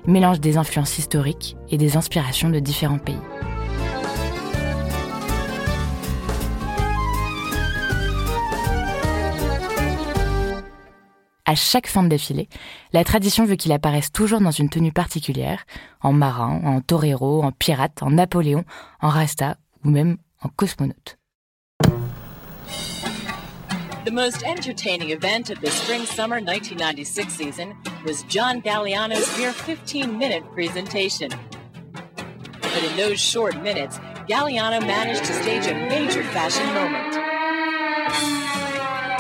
mélangent 0.06 0.40
des 0.40 0.56
influences 0.56 0.99
historiques 0.99 1.56
et 1.71 1.78
des 1.78 1.97
inspirations 1.97 2.50
de 2.50 2.59
différents 2.59 2.99
pays. 2.99 3.14
À 11.49 11.55
chaque 11.55 11.87
fin 11.87 12.03
de 12.03 12.09
défilé, 12.09 12.49
la 12.93 13.05
tradition 13.05 13.45
veut 13.45 13.55
qu'il 13.55 13.71
apparaisse 13.71 14.11
toujours 14.11 14.41
dans 14.41 14.50
une 14.50 14.69
tenue 14.69 14.91
particulière, 14.91 15.65
en 16.03 16.12
marin, 16.12 16.61
en 16.65 16.81
torero, 16.81 17.41
en 17.45 17.53
pirate, 17.53 18.03
en 18.03 18.11
Napoléon, 18.11 18.65
en 19.00 19.09
rasta 19.09 19.57
ou 19.85 19.91
même 19.91 20.17
en 20.43 20.49
cosmonaute. 20.49 21.17
The 24.05 24.12
most 24.12 24.43
entertaining 24.45 25.11
event 25.11 25.50
of 25.50 25.61
the 25.61 25.71
spring 25.71 26.05
summer 26.05 26.41
1996 26.41 27.33
season 27.33 27.75
was 28.05 28.25
John 28.29 28.61
Galliano's 28.61 29.38
mere 29.38 29.53
15 29.53 30.19
minute 30.19 30.45
presentation. 30.53 31.31
But 32.61 32.85
in 32.91 32.97
those 32.97 33.21
short 33.21 33.61
minutes, 33.62 33.99
Galliano 34.29 34.81
managed 34.81 35.25
to 35.25 35.33
stage 35.33 35.67
a 35.69 35.75
major 35.75 36.23
fashion 36.25 36.67
moment. 36.75 37.25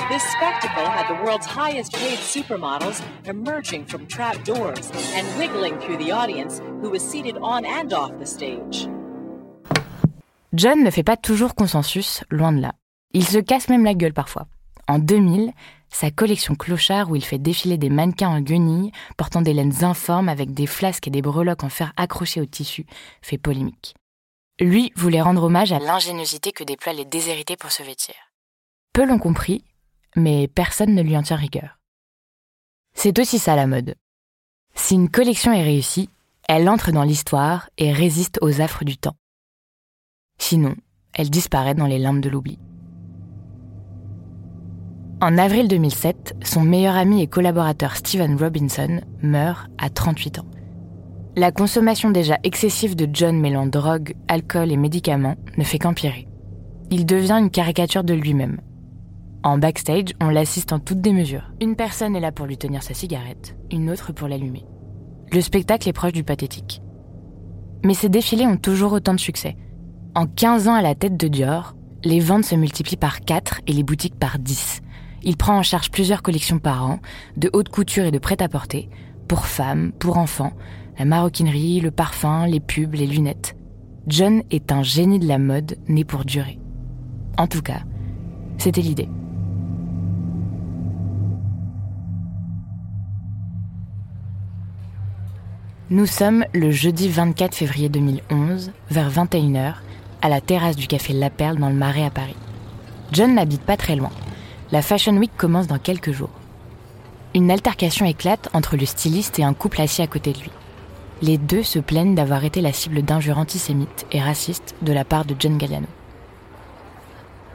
This 0.08 0.22
spectacle 0.22 0.86
had 0.86 1.08
the 1.08 1.20
world's 1.24 1.46
highest 1.46 1.92
paid 1.92 2.18
supermodels 2.20 3.02
emerging 3.24 3.86
from 3.86 4.06
trap 4.06 4.36
and 4.46 5.26
wiggling 5.36 5.80
through 5.80 5.96
the 5.96 6.12
audience 6.12 6.60
who 6.80 6.90
was 6.90 7.00
seated 7.00 7.36
on 7.42 7.64
and 7.64 7.92
off 7.92 8.16
the 8.20 8.24
stage. 8.24 8.88
John 10.52 10.84
ne 10.84 10.90
fait 10.90 11.02
pas 11.02 11.16
toujours 11.16 11.56
consensus, 11.56 12.22
loin 12.30 12.52
de 12.52 12.60
là. 12.60 12.74
Il 13.14 13.26
se 13.26 13.38
casse 13.38 13.68
même 13.68 13.84
la 13.84 13.94
gueule 13.94 14.12
parfois. 14.12 14.46
En 14.86 15.00
2000, 15.00 15.50
sa 15.88 16.12
collection 16.12 16.54
Clochard, 16.54 17.10
où 17.10 17.16
il 17.16 17.24
fait 17.24 17.38
défiler 17.38 17.76
des 17.76 17.90
mannequins 17.90 18.28
en 18.28 18.40
guenilles, 18.40 18.92
portant 19.16 19.42
des 19.42 19.54
laines 19.54 19.82
informes 19.82 20.28
avec 20.28 20.54
des 20.54 20.68
flasques 20.68 21.08
et 21.08 21.10
des 21.10 21.22
breloques 21.22 21.64
en 21.64 21.68
fer 21.68 21.92
accrochés 21.96 22.40
au 22.40 22.46
tissu, 22.46 22.86
fait 23.22 23.38
polémique. 23.38 23.96
Lui 24.60 24.92
voulait 24.94 25.20
rendre 25.20 25.42
hommage 25.42 25.72
à 25.72 25.80
l'ingéniosité 25.80 26.52
que 26.52 26.62
déploient 26.62 26.92
les 26.92 27.04
déshérités 27.04 27.56
pour 27.56 27.72
se 27.72 27.82
vêtir. 27.82 28.14
Peu 28.92 29.04
l'ont 29.04 29.18
compris, 29.18 29.64
mais 30.16 30.48
personne 30.48 30.94
ne 30.94 31.02
lui 31.02 31.16
en 31.16 31.22
tient 31.22 31.36
rigueur. 31.36 31.78
C'est 32.94 33.18
aussi 33.18 33.38
ça 33.38 33.54
la 33.54 33.66
mode. 33.66 33.94
Si 34.74 34.94
une 34.94 35.10
collection 35.10 35.52
est 35.52 35.62
réussie, 35.62 36.10
elle 36.48 36.68
entre 36.68 36.92
dans 36.92 37.02
l'histoire 37.02 37.68
et 37.76 37.92
résiste 37.92 38.38
aux 38.40 38.60
affres 38.60 38.84
du 38.84 38.96
temps. 38.96 39.16
Sinon, 40.38 40.74
elle 41.14 41.30
disparaît 41.30 41.74
dans 41.74 41.86
les 41.86 41.98
limbes 41.98 42.20
de 42.20 42.28
l'oubli. 42.28 42.58
En 45.20 45.38
avril 45.38 45.66
2007, 45.66 46.36
son 46.44 46.60
meilleur 46.60 46.94
ami 46.94 47.22
et 47.22 47.26
collaborateur 47.26 47.96
Steven 47.96 48.36
Robinson 48.36 49.00
meurt 49.22 49.70
à 49.78 49.88
38 49.88 50.40
ans. 50.40 50.46
La 51.36 51.52
consommation 51.52 52.10
déjà 52.10 52.38
excessive 52.44 52.96
de 52.96 53.08
John 53.12 53.40
mêlant 53.40 53.66
drogue, 53.66 54.14
alcool 54.28 54.70
et 54.72 54.76
médicaments 54.76 55.36
ne 55.56 55.64
fait 55.64 55.78
qu'empirer. 55.78 56.28
Il 56.90 57.06
devient 57.06 57.38
une 57.40 57.50
caricature 57.50 58.04
de 58.04 58.14
lui-même, 58.14 58.60
en 59.42 59.58
backstage, 59.58 60.14
on 60.20 60.28
l'assiste 60.28 60.72
en 60.72 60.78
toute 60.78 61.00
démesure. 61.00 61.52
Une 61.60 61.76
personne 61.76 62.16
est 62.16 62.20
là 62.20 62.32
pour 62.32 62.46
lui 62.46 62.58
tenir 62.58 62.82
sa 62.82 62.94
cigarette, 62.94 63.56
une 63.70 63.90
autre 63.90 64.12
pour 64.12 64.28
l'allumer. 64.28 64.64
Le 65.32 65.40
spectacle 65.40 65.88
est 65.88 65.92
proche 65.92 66.12
du 66.12 66.24
pathétique. 66.24 66.82
Mais 67.84 67.94
ces 67.94 68.08
défilés 68.08 68.46
ont 68.46 68.56
toujours 68.56 68.92
autant 68.92 69.14
de 69.14 69.20
succès. 69.20 69.56
En 70.14 70.26
15 70.26 70.68
ans 70.68 70.74
à 70.74 70.82
la 70.82 70.94
tête 70.94 71.16
de 71.16 71.28
Dior, 71.28 71.76
les 72.04 72.20
ventes 72.20 72.44
se 72.44 72.54
multiplient 72.54 72.96
par 72.96 73.20
4 73.20 73.60
et 73.66 73.72
les 73.72 73.82
boutiques 73.82 74.18
par 74.18 74.38
10. 74.38 74.82
Il 75.22 75.36
prend 75.36 75.58
en 75.58 75.62
charge 75.62 75.90
plusieurs 75.90 76.22
collections 76.22 76.58
par 76.58 76.84
an, 76.84 77.00
de 77.36 77.50
haute 77.52 77.68
couture 77.68 78.04
et 78.04 78.10
de 78.10 78.18
prêt-à-porter, 78.18 78.88
pour 79.28 79.46
femmes, 79.46 79.92
pour 79.98 80.18
enfants, 80.18 80.52
la 80.98 81.04
maroquinerie, 81.04 81.80
le 81.80 81.90
parfum, 81.90 82.46
les 82.46 82.60
pubs, 82.60 82.94
les 82.94 83.06
lunettes. 83.06 83.56
John 84.06 84.42
est 84.50 84.70
un 84.72 84.82
génie 84.82 85.18
de 85.18 85.26
la 85.26 85.38
mode 85.38 85.76
né 85.88 86.04
pour 86.04 86.24
durer. 86.24 86.58
En 87.38 87.46
tout 87.46 87.62
cas, 87.62 87.80
c'était 88.58 88.80
l'idée. 88.80 89.08
Nous 95.88 96.06
sommes 96.06 96.44
le 96.52 96.72
jeudi 96.72 97.08
24 97.08 97.54
février 97.54 97.88
2011, 97.88 98.72
vers 98.90 99.08
21h, 99.08 99.74
à 100.20 100.28
la 100.28 100.40
terrasse 100.40 100.74
du 100.74 100.88
café 100.88 101.12
La 101.12 101.30
Perle 101.30 101.58
dans 101.58 101.68
le 101.68 101.76
Marais 101.76 102.02
à 102.02 102.10
Paris. 102.10 102.34
John 103.12 103.36
n'habite 103.36 103.62
pas 103.62 103.76
très 103.76 103.94
loin. 103.94 104.10
La 104.72 104.82
Fashion 104.82 105.16
Week 105.16 105.30
commence 105.36 105.68
dans 105.68 105.78
quelques 105.78 106.10
jours. 106.10 106.32
Une 107.36 107.52
altercation 107.52 108.04
éclate 108.04 108.48
entre 108.52 108.76
le 108.76 108.84
styliste 108.84 109.38
et 109.38 109.44
un 109.44 109.54
couple 109.54 109.80
assis 109.80 110.02
à 110.02 110.08
côté 110.08 110.32
de 110.32 110.40
lui. 110.40 110.50
Les 111.22 111.38
deux 111.38 111.62
se 111.62 111.78
plaignent 111.78 112.16
d'avoir 112.16 112.42
été 112.42 112.60
la 112.62 112.72
cible 112.72 113.02
d'injures 113.02 113.38
antisémites 113.38 114.06
et 114.10 114.20
racistes 114.20 114.74
de 114.82 114.92
la 114.92 115.04
part 115.04 115.24
de 115.24 115.36
John 115.38 115.56
Galliano. 115.56 115.86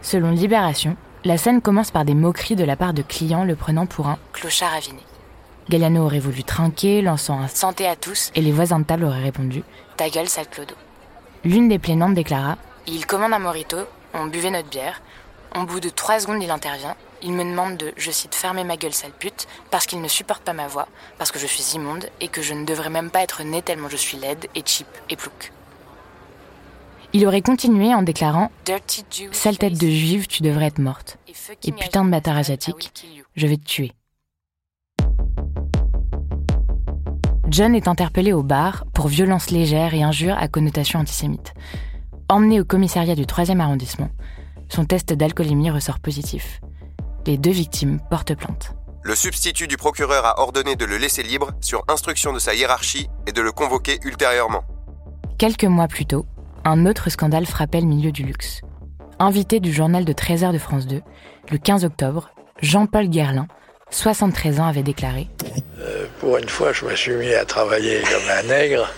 Selon 0.02 0.32
Libération, 0.32 0.96
la 1.26 1.38
scène 1.38 1.60
commence 1.60 1.92
par 1.92 2.06
des 2.06 2.16
moqueries 2.16 2.56
de 2.56 2.64
la 2.64 2.78
part 2.78 2.94
de 2.94 3.02
clients 3.02 3.44
le 3.44 3.58
prenant 3.58 3.88
pour 3.88 4.08
un 4.08 4.18
clochard 4.32 4.74
aviné. 4.74 5.02
Galliano 5.72 6.04
aurait 6.04 6.20
voulu 6.20 6.44
trinquer, 6.44 7.01
lançant 7.01 7.40
un 7.40 7.48
santé 7.48 7.88
à 7.88 7.96
tous, 7.96 8.30
et 8.36 8.42
les 8.42 8.51
voisins 8.51 8.80
de 8.80 8.84
table 8.84 9.06
auraient 9.06 9.24
répondu 9.24 9.63
Ta 9.96 10.10
gueule, 10.10 10.28
sale 10.28 10.50
clodo. 10.50 10.75
L'une 11.46 11.70
des 11.70 11.80
plaignantes 11.80 12.13
déclara 12.13 12.58
Il 12.88 13.06
commande 13.06 13.32
un 13.32 13.40
morito, 13.40 13.78
on 14.13 14.25
buvait 14.25 14.51
notre 14.51 14.68
bière. 14.68 15.01
Au 15.56 15.63
bout 15.63 15.80
de 15.80 15.88
trois 15.88 16.20
secondes, 16.20 16.44
il 16.44 16.51
intervient. 16.51 16.98
Il 17.24 17.32
me 17.32 17.46
demande 17.46 17.78
de, 17.78 17.94
je 17.96 18.12
cite, 18.12 18.36
fermer 18.36 18.66
ma 18.66 18.75
gueule, 18.75 18.92
sale 18.92 19.13
pute, 19.18 19.48
parce 19.70 19.86
qu'il 19.86 20.01
ne 20.01 20.10
supporte 20.10 20.44
pas 20.44 20.51
ma 20.51 20.68
voix, 20.68 20.90
parce 21.18 21.32
que 21.32 21.40
je 21.40 21.48
suis 21.48 21.78
immonde 21.78 22.10
et 22.20 22.28
que 22.28 22.42
je 22.42 22.54
ne 22.54 22.66
devrais 22.66 22.90
même 22.90 23.10
pas 23.10 23.22
être 23.22 23.42
né 23.44 23.62
tellement 23.62 23.88
je 23.88 23.96
suis 23.96 24.18
laide 24.18 24.48
et 24.56 24.63
cheap 24.66 24.88
et 25.10 25.16
plouc. 25.16 25.54
Il 27.13 27.25
aurait 27.25 27.42
continué 27.42 27.96
en 27.96 28.01
déclarant 28.01 28.51
Sale 29.32 29.58
tête 29.58 29.80
de 29.80 29.88
juive, 29.88 30.28
tu 30.28 30.44
devrais 30.44 30.66
être 30.66 30.80
morte. 30.80 31.18
Et 31.63 31.72
putain 31.72 32.04
de 32.04 32.10
bâtard 32.10 32.36
asiatique, 32.36 32.92
je 33.38 33.48
vais 33.48 33.58
te 33.58 33.63
tuer. 33.63 33.94
John 37.51 37.75
est 37.75 37.89
interpellé 37.89 38.31
au 38.31 38.43
bar 38.43 38.86
pour 38.93 39.10
violence 39.10 39.51
légère 39.51 39.93
et 39.93 40.03
injures 40.03 40.38
à 40.38 40.48
connotation 40.48 41.00
antisémite. 41.00 41.53
Emmené 42.29 42.62
au 42.62 42.63
commissariat 42.63 43.13
du 43.13 43.25
3e 43.25 43.60
arrondissement, 43.60 44.10
son 44.70 44.86
test 44.86 45.12
d'alcoolémie 45.12 45.70
ressort 45.70 46.00
positif. 46.00 46.62
Les 47.27 47.38
deux 47.38 47.51
victimes 47.51 48.00
portent 48.10 48.36
plainte. 48.36 48.74
Le 49.03 49.15
substitut 49.15 49.67
du 49.67 49.75
procureur 49.75 50.25
a 50.25 50.39
ordonné 50.39 50.77
de 50.77 50.86
le 50.86 50.98
laisser 50.98 51.24
libre 51.24 51.51
sur 51.60 51.84
instruction 51.89 52.31
de 52.31 52.39
sa 52.39 52.55
hiérarchie 52.55 53.10
et 53.27 53.34
de 53.34 53.41
le 53.41 53.51
convoquer 53.51 54.00
ultérieurement. 54.05 54.63
Quelques 55.38 55.65
mois 55.65 55.89
plus 55.89 56.05
tôt, 56.05 56.25
un 56.63 56.86
autre 56.86 57.10
scandale 57.10 57.46
frappait 57.46 57.81
le 57.81 57.88
milieu 57.88 58.13
du 58.13 58.24
luxe. 58.24 58.62
Invité 59.20 59.60
du 59.60 59.74
journal 59.74 60.05
de 60.05 60.13
13h 60.13 60.53
de 60.53 60.58
France 60.58 60.88
2, 60.88 61.01
le 61.51 61.58
15 61.58 61.84
octobre, 61.84 62.29
Jean-Paul 62.62 63.10
Guerlain, 63.10 63.48
73 63.92 64.60
ans, 64.60 64.66
avait 64.66 64.84
déclaré 64.84 65.28
euh, 65.80 66.06
Pour 66.20 66.38
une 66.38 66.50
fois, 66.50 66.72
je 66.74 66.86
me 66.86 66.96
suis 66.96 67.14
mis 67.16 67.34
à 67.34 67.46
travailler 67.46 68.02
comme 68.02 68.30
un 68.38 68.48
nègre. 68.48 68.90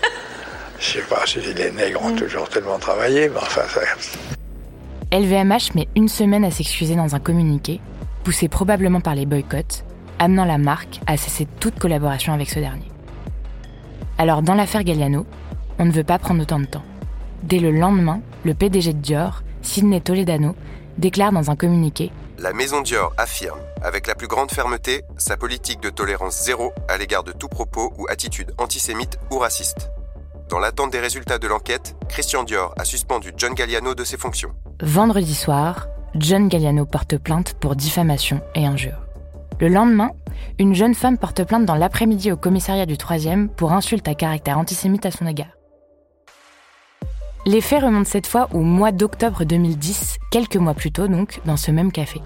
Je 0.78 0.84
sais 0.84 1.02
pas 1.02 1.26
si 1.26 1.40
les 1.40 1.70
nègres 1.70 2.02
ont 2.04 2.14
toujours 2.14 2.48
tellement 2.48 2.78
travaillé, 2.78 3.28
mais 3.28 3.38
enfin, 3.38 3.62
ça. 3.68 3.80
LVMH 5.12 5.74
met 5.74 5.88
une 5.96 6.08
semaine 6.08 6.44
à 6.44 6.50
s'excuser 6.50 6.96
dans 6.96 7.14
un 7.14 7.20
communiqué, 7.20 7.80
poussé 8.22 8.48
probablement 8.48 9.00
par 9.00 9.14
les 9.14 9.26
boycotts, 9.26 9.84
amenant 10.18 10.44
la 10.44 10.58
marque 10.58 11.00
à 11.06 11.16
cesser 11.16 11.46
toute 11.60 11.78
collaboration 11.78 12.32
avec 12.32 12.48
ce 12.48 12.58
dernier. 12.58 12.90
Alors, 14.18 14.42
dans 14.42 14.54
l'affaire 14.54 14.84
Galliano, 14.84 15.26
on 15.78 15.84
ne 15.84 15.92
veut 15.92 16.04
pas 16.04 16.18
prendre 16.18 16.42
autant 16.42 16.60
de 16.60 16.66
temps. 16.66 16.84
Dès 17.42 17.58
le 17.58 17.72
lendemain, 17.72 18.20
le 18.44 18.54
PDG 18.54 18.92
de 18.92 18.98
Dior, 18.98 19.42
Sidney 19.62 20.00
Toledano, 20.00 20.54
déclare 20.98 21.32
dans 21.32 21.50
un 21.50 21.56
communiqué 21.56 22.12
La 22.44 22.52
maison 22.52 22.82
Dior 22.82 23.14
affirme 23.16 23.58
avec 23.80 24.06
la 24.06 24.14
plus 24.14 24.26
grande 24.26 24.50
fermeté 24.50 25.02
sa 25.16 25.38
politique 25.38 25.80
de 25.80 25.88
tolérance 25.88 26.44
zéro 26.44 26.74
à 26.88 26.98
l'égard 26.98 27.24
de 27.24 27.32
tout 27.32 27.48
propos 27.48 27.94
ou 27.96 28.04
attitude 28.10 28.52
antisémite 28.58 29.18
ou 29.30 29.38
raciste. 29.38 29.90
Dans 30.50 30.58
l'attente 30.58 30.92
des 30.92 31.00
résultats 31.00 31.38
de 31.38 31.48
l'enquête, 31.48 31.96
Christian 32.06 32.42
Dior 32.44 32.74
a 32.76 32.84
suspendu 32.84 33.32
John 33.38 33.54
Galliano 33.54 33.94
de 33.94 34.04
ses 34.04 34.18
fonctions. 34.18 34.50
Vendredi 34.82 35.34
soir, 35.34 35.88
John 36.16 36.48
Galliano 36.48 36.84
porte 36.84 37.16
plainte 37.16 37.54
pour 37.54 37.76
diffamation 37.76 38.42
et 38.54 38.66
injure. 38.66 39.00
Le 39.58 39.68
lendemain, 39.68 40.10
une 40.58 40.74
jeune 40.74 40.94
femme 40.94 41.16
porte 41.16 41.44
plainte 41.44 41.64
dans 41.64 41.76
l'après-midi 41.76 42.30
au 42.30 42.36
commissariat 42.36 42.84
du 42.84 42.96
3e 42.96 43.48
pour 43.48 43.72
insulte 43.72 44.06
à 44.06 44.14
caractère 44.14 44.58
antisémite 44.58 45.06
à 45.06 45.10
son 45.10 45.26
égard. 45.26 45.56
Les 47.46 47.60
faits 47.60 47.82
remontent 47.82 48.08
cette 48.08 48.26
fois 48.26 48.48
au 48.54 48.60
mois 48.60 48.90
d'octobre 48.90 49.44
2010, 49.44 50.18
quelques 50.30 50.56
mois 50.56 50.72
plus 50.72 50.90
tôt 50.90 51.08
donc, 51.08 51.42
dans 51.44 51.58
ce 51.58 51.70
même 51.70 51.92
café. 51.92 52.22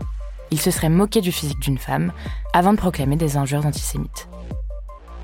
Il 0.53 0.61
se 0.61 0.71
serait 0.71 0.89
moqué 0.89 1.21
du 1.21 1.33
physique 1.33 1.59
d'une 1.59 1.77
femme 1.77 2.13
avant 2.53 2.73
de 2.73 2.79
proclamer 2.79 3.17
des 3.17 3.37
injures 3.37 3.67
antisémites. 3.67 4.29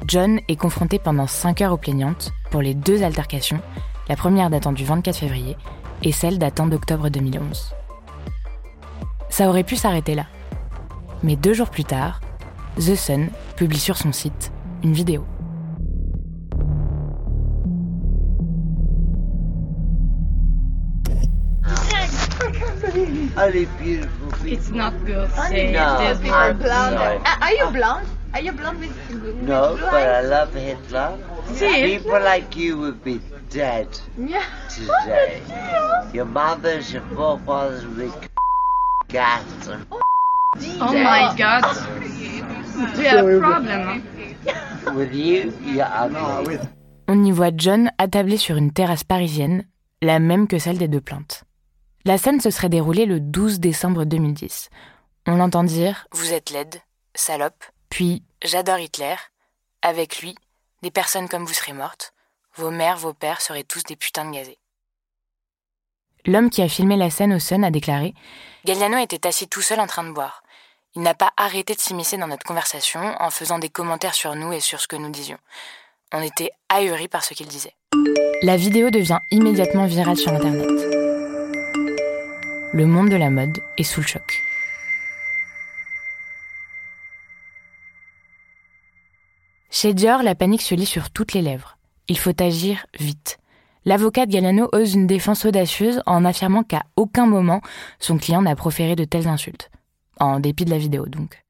John 0.08 0.40
est 0.48 0.56
confronté 0.56 0.98
pendant 0.98 1.28
5 1.28 1.60
heures 1.60 1.72
aux 1.72 1.78
plaignantes 1.78 2.32
pour 2.50 2.60
les 2.60 2.74
deux 2.74 3.04
altercations, 3.04 3.60
la 4.08 4.16
première 4.16 4.50
datant 4.50 4.72
du 4.72 4.84
24 4.84 5.16
février 5.16 5.56
et 6.02 6.10
celle 6.10 6.40
datant 6.40 6.66
d'octobre 6.66 7.08
2011. 7.08 7.72
Ça 9.30 9.48
aurait 9.48 9.62
pu 9.62 9.76
s'arrêter 9.76 10.16
là. 10.16 10.26
Mais 11.22 11.36
deux 11.36 11.54
jours 11.54 11.70
plus 11.70 11.84
tard, 11.84 12.20
The 12.78 12.96
Sun 12.96 13.28
publie 13.56 13.78
sur 13.78 13.96
son 13.96 14.12
site 14.12 14.50
une 14.82 14.92
vidéo. 14.92 15.24
Only 23.36 23.66
beautiful 23.82 24.30
people. 24.32 24.52
It's 24.52 24.70
not 24.70 24.92
good. 25.04 25.30
Say 25.48 25.72
No, 25.72 25.98
it. 26.00 26.58
Blonde. 26.58 26.98
Uh, 26.98 27.36
are 27.40 27.52
you 27.52 27.66
blonde? 27.70 28.06
Are 28.32 28.40
you 28.40 28.52
blonde 28.52 28.80
with, 28.80 28.96
with 29.10 29.36
No, 29.42 29.74
blue 29.76 29.84
but 29.90 30.08
I 30.08 30.20
love 30.22 30.54
Hitler. 30.54 31.18
See? 31.54 31.98
People 31.98 32.20
like 32.20 32.56
you 32.56 32.78
would 32.78 33.02
be 33.04 33.20
dead 33.50 33.88
Yeah. 34.18 34.42
today. 34.68 35.40
Your 36.12 36.24
mothers, 36.26 36.92
your 36.92 37.02
forefathers 37.14 37.84
would 37.86 37.98
be 37.98 38.10
gassed. 39.08 39.68
Oh 40.80 40.92
my 40.92 41.34
god. 41.36 41.62
Do 42.94 43.02
you 43.02 43.08
have 43.08 43.26
a 43.26 43.38
problem? 43.40 44.02
With 44.96 45.12
you, 45.14 45.52
you're 45.64 45.86
ugly. 45.86 46.58
On 47.08 47.24
y 47.24 47.30
voit 47.32 47.52
John 47.56 47.90
attablé 47.98 48.36
sur 48.36 48.56
une 48.56 48.70
terrasse 48.72 49.04
parisienne, 49.04 49.64
la 50.02 50.18
même 50.18 50.46
que 50.46 50.58
celle 50.58 50.78
des 50.78 50.88
deux 50.88 51.00
plaintes. 51.00 51.44
La 52.06 52.18
scène 52.18 52.38
se 52.38 52.50
serait 52.50 52.68
déroulée 52.68 53.06
le 53.06 53.18
12 53.18 53.60
décembre 53.60 54.04
2010. 54.04 54.68
On 55.26 55.36
l'entend 55.36 55.64
dire 55.64 56.06
Vous 56.12 56.34
êtes 56.34 56.50
laide, 56.50 56.82
salope, 57.14 57.64
puis 57.88 58.22
J'adore 58.44 58.78
Hitler. 58.78 59.14
Avec 59.80 60.20
lui, 60.20 60.34
des 60.82 60.90
personnes 60.90 61.30
comme 61.30 61.46
vous 61.46 61.54
serez 61.54 61.72
mortes. 61.72 62.12
Vos 62.56 62.70
mères, 62.70 62.98
vos 62.98 63.14
pères 63.14 63.40
seraient 63.40 63.64
tous 63.64 63.84
des 63.84 63.96
putains 63.96 64.26
de 64.26 64.34
gazés. 64.34 64.58
L'homme 66.26 66.50
qui 66.50 66.60
a 66.60 66.68
filmé 66.68 66.96
la 66.98 67.08
scène 67.08 67.32
au 67.32 67.38
Sun 67.38 67.64
a 67.64 67.70
déclaré 67.70 68.12
Galliano 68.66 68.98
était 68.98 69.26
assis 69.26 69.48
tout 69.48 69.62
seul 69.62 69.80
en 69.80 69.86
train 69.86 70.04
de 70.04 70.12
boire. 70.12 70.42
Il 70.94 71.00
n'a 71.00 71.14
pas 71.14 71.32
arrêté 71.38 71.74
de 71.74 71.80
s'immiscer 71.80 72.18
dans 72.18 72.28
notre 72.28 72.44
conversation 72.44 73.00
en 73.18 73.30
faisant 73.30 73.58
des 73.58 73.70
commentaires 73.70 74.14
sur 74.14 74.34
nous 74.34 74.52
et 74.52 74.60
sur 74.60 74.78
ce 74.78 74.88
que 74.88 74.96
nous 74.96 75.10
disions. 75.10 75.38
On 76.12 76.20
était 76.20 76.50
ahuris 76.68 77.08
par 77.08 77.24
ce 77.24 77.32
qu'il 77.32 77.48
disait. 77.48 77.74
La 78.42 78.58
vidéo 78.58 78.90
devient 78.90 79.20
immédiatement 79.30 79.86
virale 79.86 80.18
sur 80.18 80.32
Internet. 80.32 80.93
Le 82.74 82.86
monde 82.86 83.08
de 83.08 83.14
la 83.14 83.30
mode 83.30 83.62
est 83.78 83.84
sous 83.84 84.00
le 84.00 84.06
choc. 84.08 84.42
Chez 89.70 89.94
Dior, 89.94 90.24
la 90.24 90.34
panique 90.34 90.62
se 90.62 90.74
lit 90.74 90.84
sur 90.84 91.10
toutes 91.10 91.34
les 91.34 91.40
lèvres. 91.40 91.78
Il 92.08 92.18
faut 92.18 92.42
agir 92.42 92.84
vite. 92.98 93.38
L'avocat 93.84 94.26
Galliano 94.26 94.68
ose 94.72 94.94
une 94.94 95.06
défense 95.06 95.44
audacieuse 95.44 96.02
en 96.04 96.24
affirmant 96.24 96.64
qu'à 96.64 96.82
aucun 96.96 97.26
moment 97.26 97.60
son 98.00 98.18
client 98.18 98.42
n'a 98.42 98.56
proféré 98.56 98.96
de 98.96 99.04
telles 99.04 99.28
insultes. 99.28 99.70
En 100.18 100.40
dépit 100.40 100.64
de 100.64 100.70
la 100.70 100.78
vidéo, 100.78 101.06
donc. 101.06 101.44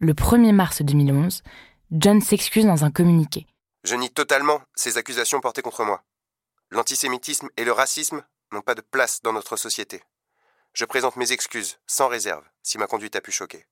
Le 0.00 0.14
1er 0.14 0.50
mars 0.50 0.82
2011, 0.82 1.44
John 1.92 2.20
s'excuse 2.20 2.66
dans 2.66 2.84
un 2.84 2.90
communiqué. 2.90 3.46
Je 3.84 3.94
nie 3.94 4.10
totalement 4.10 4.60
ces 4.74 4.98
accusations 4.98 5.40
portées 5.40 5.62
contre 5.62 5.84
moi. 5.84 6.02
L'antisémitisme 6.72 7.50
et 7.56 7.62
le 7.62 7.70
racisme 7.70 8.24
n'ont 8.50 8.62
pas 8.62 8.74
de 8.74 8.82
place 8.82 9.22
dans 9.22 9.32
notre 9.32 9.56
société. 9.56 10.02
Je 10.72 10.84
présente 10.84 11.16
mes 11.16 11.32
excuses, 11.32 11.78
sans 11.86 12.08
réserve, 12.08 12.44
si 12.62 12.78
ma 12.78 12.86
conduite 12.86 13.16
a 13.16 13.20
pu 13.20 13.32
choquer. 13.32 13.66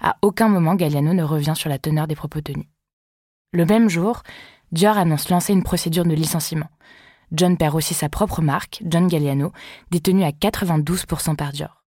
À 0.00 0.16
aucun 0.22 0.48
moment, 0.48 0.74
Galliano 0.74 1.14
ne 1.14 1.22
revient 1.22 1.54
sur 1.56 1.68
la 1.68 1.78
teneur 1.78 2.06
des 2.06 2.16
propos 2.16 2.40
tenus. 2.40 2.66
Le 3.52 3.64
même 3.64 3.88
jour, 3.88 4.22
Dior 4.72 4.96
annonce 4.96 5.28
lancer 5.28 5.52
une 5.52 5.62
procédure 5.62 6.04
de 6.04 6.14
licenciement. 6.14 6.70
John 7.30 7.56
perd 7.56 7.74
aussi 7.74 7.94
sa 7.94 8.08
propre 8.08 8.42
marque, 8.42 8.82
John 8.84 9.08
Galliano, 9.08 9.52
détenue 9.90 10.24
à 10.24 10.30
92% 10.30 11.36
par 11.36 11.52
Dior. 11.52 11.82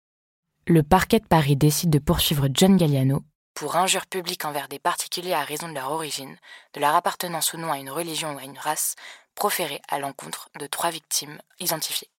Le 0.66 0.82
parquet 0.82 1.20
de 1.20 1.26
Paris 1.26 1.56
décide 1.56 1.90
de 1.90 1.98
poursuivre 1.98 2.48
John 2.52 2.76
Galliano 2.76 3.22
pour 3.54 3.76
injure 3.76 4.06
publique 4.06 4.44
envers 4.44 4.68
des 4.68 4.80
particuliers 4.80 5.32
à 5.32 5.44
raison 5.44 5.68
de 5.68 5.74
leur 5.74 5.92
origine, 5.92 6.36
de 6.74 6.80
leur 6.80 6.94
appartenance 6.94 7.52
ou 7.52 7.56
non 7.56 7.70
à 7.70 7.78
une 7.78 7.90
religion 7.90 8.34
ou 8.34 8.38
à 8.38 8.42
une 8.42 8.58
race, 8.58 8.96
proférée 9.36 9.80
à 9.88 10.00
l'encontre 10.00 10.50
de 10.58 10.66
trois 10.66 10.90
victimes 10.90 11.38
identifiées. 11.60 12.10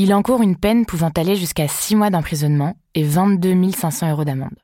Il 0.00 0.14
encourt 0.14 0.42
une 0.42 0.56
peine 0.56 0.86
pouvant 0.86 1.10
aller 1.16 1.34
jusqu'à 1.34 1.66
6 1.66 1.96
mois 1.96 2.10
d'emprisonnement 2.10 2.76
et 2.94 3.02
22 3.02 3.72
500 3.72 4.12
euros 4.12 4.24
d'amende. 4.24 4.54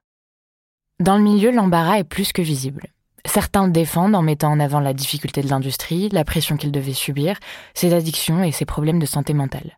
Dans 1.00 1.16
le 1.16 1.24
milieu, 1.24 1.50
l'embarras 1.50 1.98
est 1.98 2.04
plus 2.04 2.32
que 2.32 2.40
visible. 2.40 2.86
Certains 3.26 3.66
le 3.66 3.72
défendent 3.72 4.14
en 4.14 4.22
mettant 4.22 4.52
en 4.52 4.60
avant 4.60 4.78
la 4.78 4.92
difficulté 4.92 5.42
de 5.42 5.48
l'industrie, 5.48 6.08
la 6.10 6.24
pression 6.24 6.56
qu'il 6.56 6.70
devait 6.70 6.92
subir, 6.92 7.40
ses 7.74 7.92
addictions 7.94 8.44
et 8.44 8.52
ses 8.52 8.64
problèmes 8.64 9.00
de 9.00 9.06
santé 9.06 9.34
mentale. 9.34 9.76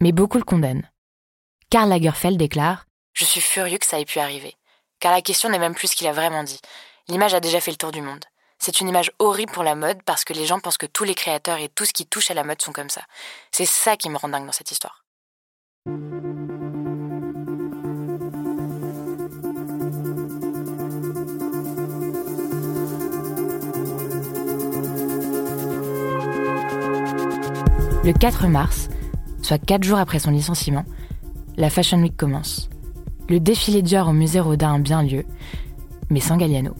Mais 0.00 0.12
beaucoup 0.12 0.38
le 0.38 0.44
condamnent. 0.44 0.88
Karl 1.68 1.90
Lagerfeld 1.90 2.38
déclare 2.38 2.86
Je 3.12 3.26
suis 3.26 3.42
furieux 3.42 3.76
que 3.76 3.86
ça 3.86 4.00
ait 4.00 4.06
pu 4.06 4.20
arriver. 4.20 4.54
Car 5.00 5.12
la 5.12 5.20
question 5.20 5.50
n'est 5.50 5.58
même 5.58 5.74
plus 5.74 5.88
ce 5.88 5.96
qu'il 5.96 6.06
a 6.06 6.14
vraiment 6.14 6.44
dit. 6.44 6.60
L'image 7.08 7.34
a 7.34 7.40
déjà 7.40 7.60
fait 7.60 7.72
le 7.72 7.76
tour 7.76 7.92
du 7.92 8.00
monde. 8.00 8.24
C'est 8.58 8.80
une 8.80 8.88
image 8.88 9.12
horrible 9.20 9.52
pour 9.52 9.62
la 9.62 9.76
mode 9.76 10.02
parce 10.02 10.24
que 10.24 10.32
les 10.32 10.44
gens 10.44 10.58
pensent 10.58 10.78
que 10.78 10.86
tous 10.86 11.04
les 11.04 11.14
créateurs 11.14 11.58
et 11.58 11.68
tout 11.68 11.84
ce 11.84 11.92
qui 11.92 12.06
touche 12.06 12.30
à 12.30 12.34
la 12.34 12.42
mode 12.42 12.60
sont 12.60 12.72
comme 12.72 12.90
ça. 12.90 13.02
C'est 13.52 13.66
ça 13.66 13.96
qui 13.96 14.10
me 14.10 14.16
rend 14.16 14.28
dingue 14.28 14.46
dans 14.46 14.52
cette 14.52 14.72
histoire. 14.72 15.04
Le 28.04 28.12
4 28.12 28.48
mars, 28.48 28.88
soit 29.42 29.58
4 29.58 29.84
jours 29.84 29.98
après 29.98 30.18
son 30.18 30.30
licenciement, 30.30 30.84
la 31.56 31.70
Fashion 31.70 31.98
Week 31.98 32.16
commence. 32.16 32.68
Le 33.28 33.38
défilé 33.38 33.82
Dior 33.82 34.08
au 34.08 34.12
musée 34.12 34.40
Rodin 34.40 34.74
a 34.74 34.78
bien 34.78 35.02
lieu, 35.02 35.24
mais 36.10 36.20
sans 36.20 36.36
Galliano. 36.36 36.74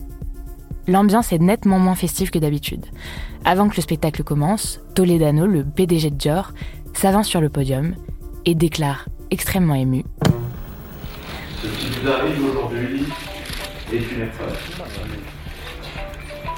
L'ambiance 0.89 1.31
est 1.31 1.37
nettement 1.37 1.77
moins 1.77 1.93
festive 1.93 2.31
que 2.31 2.39
d'habitude. 2.39 2.83
Avant 3.45 3.69
que 3.69 3.75
le 3.75 3.81
spectacle 3.83 4.23
commence, 4.23 4.81
Toledano, 4.95 5.45
le 5.45 5.63
PDG 5.63 6.09
de 6.09 6.15
Dior, 6.15 6.51
s'avance 6.93 7.27
sur 7.27 7.41
le 7.41 7.49
podium 7.49 7.93
et 8.45 8.55
déclare, 8.55 9.05
extrêmement 9.29 9.75
ému 9.75 10.03
Ce 11.61 11.67
qui 11.67 11.91
nous 12.01 12.09
arrive 12.11 12.43
aujourd'hui 12.43 13.05
est 13.93 13.97
une 13.97 14.23
épreuve. 14.23 14.57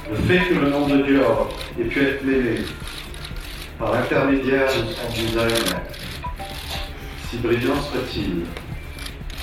Le 0.09 0.15
fait 0.15 0.47
que 0.47 0.53
le 0.53 0.69
nom 0.69 0.87
de 0.87 1.01
Dior 1.01 1.49
ait 1.77 1.83
pu 1.83 1.99
être 2.01 2.23
mêlé 2.23 2.61
par 3.77 3.91
l'intermédiaire 3.91 4.67
de 4.67 4.93
son 4.93 5.11
design, 5.13 5.75
si 7.29 7.37
brillant 7.39 7.81
soit-il, 7.81 8.45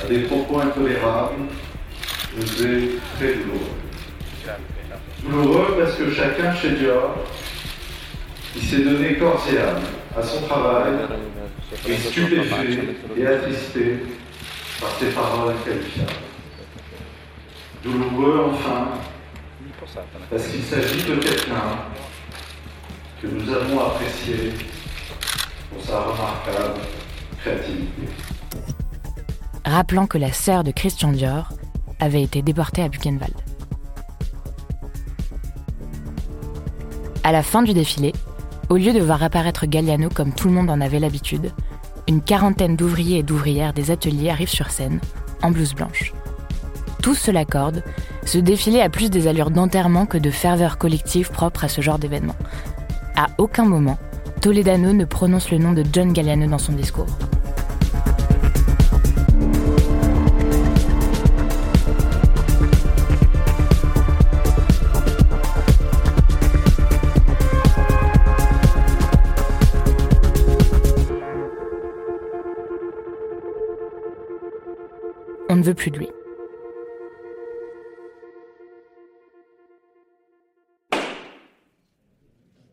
à 0.03 0.09
des 0.09 0.21
propos 0.21 0.61
intolérables, 0.61 1.43
nous 2.39 2.67
est 2.67 2.89
très 3.19 3.35
douloureux. 3.35 3.77
Douloureux 5.23 5.77
parce 5.79 5.97
que 5.97 6.11
chacun 6.11 6.55
chez 6.55 6.71
Dior, 6.73 7.17
qui 8.53 8.65
s'est 8.65 8.83
donné 8.83 9.15
corps 9.15 9.45
et 9.53 9.59
âme 9.59 9.83
à 10.17 10.23
son 10.23 10.43
travail, 10.43 10.93
est 11.89 11.97
stupéfait 11.97 12.95
et 13.17 13.27
attristé 13.27 13.99
par 14.81 14.91
ces 14.99 15.07
paroles 15.07 15.55
qualifiables. 15.65 16.13
Douloureux 17.83 18.51
enfin, 18.53 18.89
parce 20.31 20.47
qu'il 20.49 20.63
s'agit 20.63 21.03
de 21.05 21.17
quelqu'un 21.17 21.79
que 23.21 23.27
nous 23.27 23.53
avons 23.53 23.81
apprécié 23.81 24.53
pour 25.73 25.83
sa 25.85 26.01
remarquable 26.01 26.81
créativité. 27.41 28.09
rappelant 29.65 30.07
que 30.07 30.19
la 30.19 30.33
sœur 30.33 30.65
de 30.65 30.71
Christian 30.71 31.13
Dior 31.13 31.49
avait 32.01 32.23
été 32.23 32.43
déportée 32.43 32.83
à 32.83 32.89
Buchenwald. 32.89 33.35
À 37.29 37.33
la 37.33 37.43
fin 37.43 37.63
du 37.63 37.75
défilé, 37.75 38.15
au 38.71 38.79
lieu 38.79 38.95
de 38.95 39.01
voir 39.01 39.23
apparaître 39.23 39.67
Galliano 39.67 40.09
comme 40.09 40.33
tout 40.33 40.49
le 40.49 40.55
monde 40.55 40.71
en 40.71 40.81
avait 40.81 40.99
l'habitude, 40.99 41.53
une 42.09 42.23
quarantaine 42.23 42.75
d'ouvriers 42.75 43.19
et 43.19 43.23
d'ouvrières 43.23 43.75
des 43.75 43.91
ateliers 43.91 44.31
arrivent 44.31 44.49
sur 44.49 44.71
scène, 44.71 44.99
en 45.43 45.51
blouse 45.51 45.75
blanche. 45.75 46.15
Tous 47.03 47.17
se 47.17 47.31
l'accordent, 47.31 47.85
ce 48.25 48.39
défilé 48.39 48.81
a 48.81 48.89
plus 48.89 49.11
des 49.11 49.27
allures 49.27 49.51
d'enterrement 49.51 50.07
que 50.07 50.17
de 50.17 50.31
ferveur 50.31 50.79
collective 50.79 51.31
propre 51.31 51.65
à 51.65 51.69
ce 51.69 51.83
genre 51.83 51.99
d'événement. 51.99 52.35
À 53.15 53.27
aucun 53.37 53.67
moment, 53.67 53.99
Toledano 54.41 54.95
ne 54.95 55.05
prononce 55.05 55.51
le 55.51 55.59
nom 55.59 55.75
de 55.75 55.85
John 55.93 56.15
Galliano 56.15 56.47
dans 56.47 56.57
son 56.57 56.73
discours. 56.73 57.19
Plus 75.73 75.91
de 75.91 75.99
lui. 75.99 76.09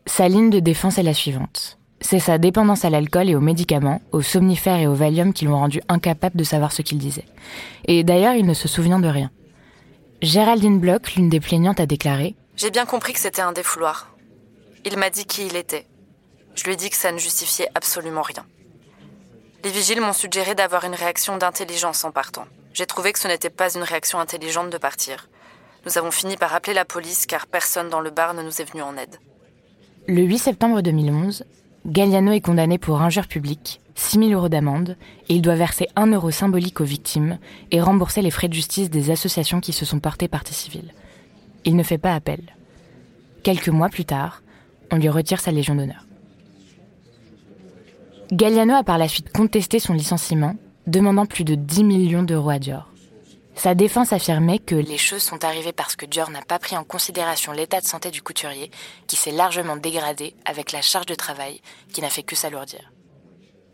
Sa 0.05 0.29
ligne 0.29 0.49
de 0.49 0.60
défense 0.60 0.97
est 0.97 1.03
la 1.03 1.13
suivante. 1.13 1.77
C'est 1.99 2.19
sa 2.19 2.38
dépendance 2.38 2.86
à 2.86 2.89
l'alcool 2.89 3.29
et 3.29 3.36
aux 3.36 3.41
médicaments, 3.41 4.01
aux 4.12 4.21
somnifères 4.21 4.79
et 4.79 4.88
aux 4.88 4.93
Valium 4.93 5.34
qui 5.34 5.45
l'ont 5.45 5.58
rendu 5.58 5.81
incapable 5.89 6.38
de 6.38 6.43
savoir 6.43 6.71
ce 6.71 6.81
qu'il 6.81 6.99
disait. 6.99 7.25
Et 7.86 8.03
d'ailleurs, 8.03 8.36
il 8.36 8.45
ne 8.45 8.53
se 8.53 8.67
souvient 8.67 8.99
de 8.99 9.08
rien. 9.08 9.31
Géraldine 10.21 10.79
Bloch, 10.79 11.15
l'une 11.15 11.29
des 11.29 11.39
plaignantes, 11.39 11.79
a 11.79 11.86
déclaré 11.86 12.36
J'ai 12.55 12.71
bien 12.71 12.86
compris 12.86 13.12
que 13.12 13.19
c'était 13.19 13.41
un 13.41 13.51
défouloir. 13.51 14.15
Il 14.86 14.97
m'a 14.97 15.10
dit 15.10 15.25
qui 15.25 15.47
il 15.47 15.55
était. 15.55 15.86
Je 16.55 16.63
lui 16.63 16.73
ai 16.73 16.75
dit 16.75 16.89
que 16.89 16.95
ça 16.95 17.12
ne 17.12 17.17
justifiait 17.17 17.69
absolument 17.75 18.21
rien. 18.21 18.45
Les 19.63 19.71
vigiles 19.71 19.99
m'ont 19.99 20.13
suggéré 20.13 20.55
d'avoir 20.55 20.86
une 20.86 20.95
réaction 20.95 21.38
d'intelligence 21.38 22.05
en 22.05 22.12
partant. 22.12 22.45
J'ai 22.75 22.85
trouvé 22.85 23.13
que 23.13 23.19
ce 23.19 23.29
n'était 23.29 23.49
pas 23.49 23.73
une 23.73 23.83
réaction 23.83 24.19
intelligente 24.19 24.69
de 24.69 24.77
partir. 24.77 25.29
Nous 25.85 25.97
avons 25.97 26.11
fini 26.11 26.35
par 26.35 26.53
appeler 26.53 26.73
la 26.73 26.83
police 26.83 27.25
car 27.25 27.47
personne 27.47 27.88
dans 27.88 28.01
le 28.01 28.09
bar 28.09 28.33
ne 28.33 28.43
nous 28.43 28.61
est 28.61 28.69
venu 28.69 28.81
en 28.81 28.97
aide. 28.97 29.15
Le 30.09 30.21
8 30.21 30.38
septembre 30.39 30.81
2011, 30.81 31.45
Galliano 31.85 32.33
est 32.33 32.41
condamné 32.41 32.77
pour 32.77 33.01
injure 33.01 33.27
publique, 33.27 33.79
6 33.95 34.19
000 34.19 34.31
euros 34.31 34.49
d'amende, 34.49 34.97
et 35.29 35.35
il 35.35 35.41
doit 35.41 35.55
verser 35.55 35.88
1 35.95 36.07
euro 36.07 36.31
symbolique 36.31 36.81
aux 36.81 36.85
victimes 36.85 37.39
et 37.71 37.79
rembourser 37.79 38.21
les 38.21 38.29
frais 38.29 38.49
de 38.49 38.53
justice 38.53 38.89
des 38.89 39.09
associations 39.09 39.61
qui 39.61 39.71
se 39.71 39.85
sont 39.85 40.01
portées 40.01 40.27
partie 40.27 40.53
civile. 40.53 40.93
Il 41.63 41.77
ne 41.77 41.83
fait 41.83 41.97
pas 41.97 42.13
appel. 42.13 42.41
Quelques 43.43 43.69
mois 43.69 43.88
plus 43.88 44.05
tard, 44.05 44.41
on 44.91 44.97
lui 44.97 45.07
retire 45.07 45.39
sa 45.39 45.51
Légion 45.51 45.75
d'honneur. 45.75 46.05
Galliano 48.33 48.73
a 48.73 48.83
par 48.83 48.97
la 48.97 49.07
suite 49.07 49.31
contesté 49.31 49.79
son 49.79 49.93
licenciement, 49.93 50.55
demandant 50.87 51.25
plus 51.25 51.43
de 51.43 51.55
10 51.55 51.83
millions 51.83 52.23
d'euros 52.23 52.49
à 52.49 52.59
Dior. 52.59 52.89
Sa 53.55 53.73
défense 53.73 54.11
affirmait 54.11 54.59
que 54.59 54.75
les 54.75 54.97
choses 54.97 55.21
sont 55.21 55.45
arrivées 55.45 55.71
parce 55.71 55.95
que 55.95 56.05
Dior 56.05 56.29
n'a 56.29 56.41
pas 56.41 56.59
pris 56.59 56.75
en 56.75 56.83
considération 56.83 57.53
l'état 57.53 57.79
de 57.79 57.85
santé 57.85 58.11
du 58.11 58.21
couturier, 58.21 58.69
qui 59.07 59.15
s'est 59.15 59.31
largement 59.31 59.77
dégradé 59.77 60.35
avec 60.43 60.71
la 60.71 60.81
charge 60.81 61.05
de 61.05 61.15
travail 61.15 61.61
qui 61.93 62.01
n'a 62.01 62.09
fait 62.09 62.23
que 62.23 62.35
s'alourdir. 62.35 62.91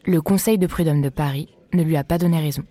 Le 0.05 0.21
Conseil 0.21 0.57
de 0.57 0.67
prud'homme 0.67 1.01
de 1.01 1.09
Paris 1.09 1.49
ne 1.73 1.83
lui 1.83 1.97
a 1.97 2.03
pas 2.03 2.17
donné 2.17 2.39
raison. 2.39 2.63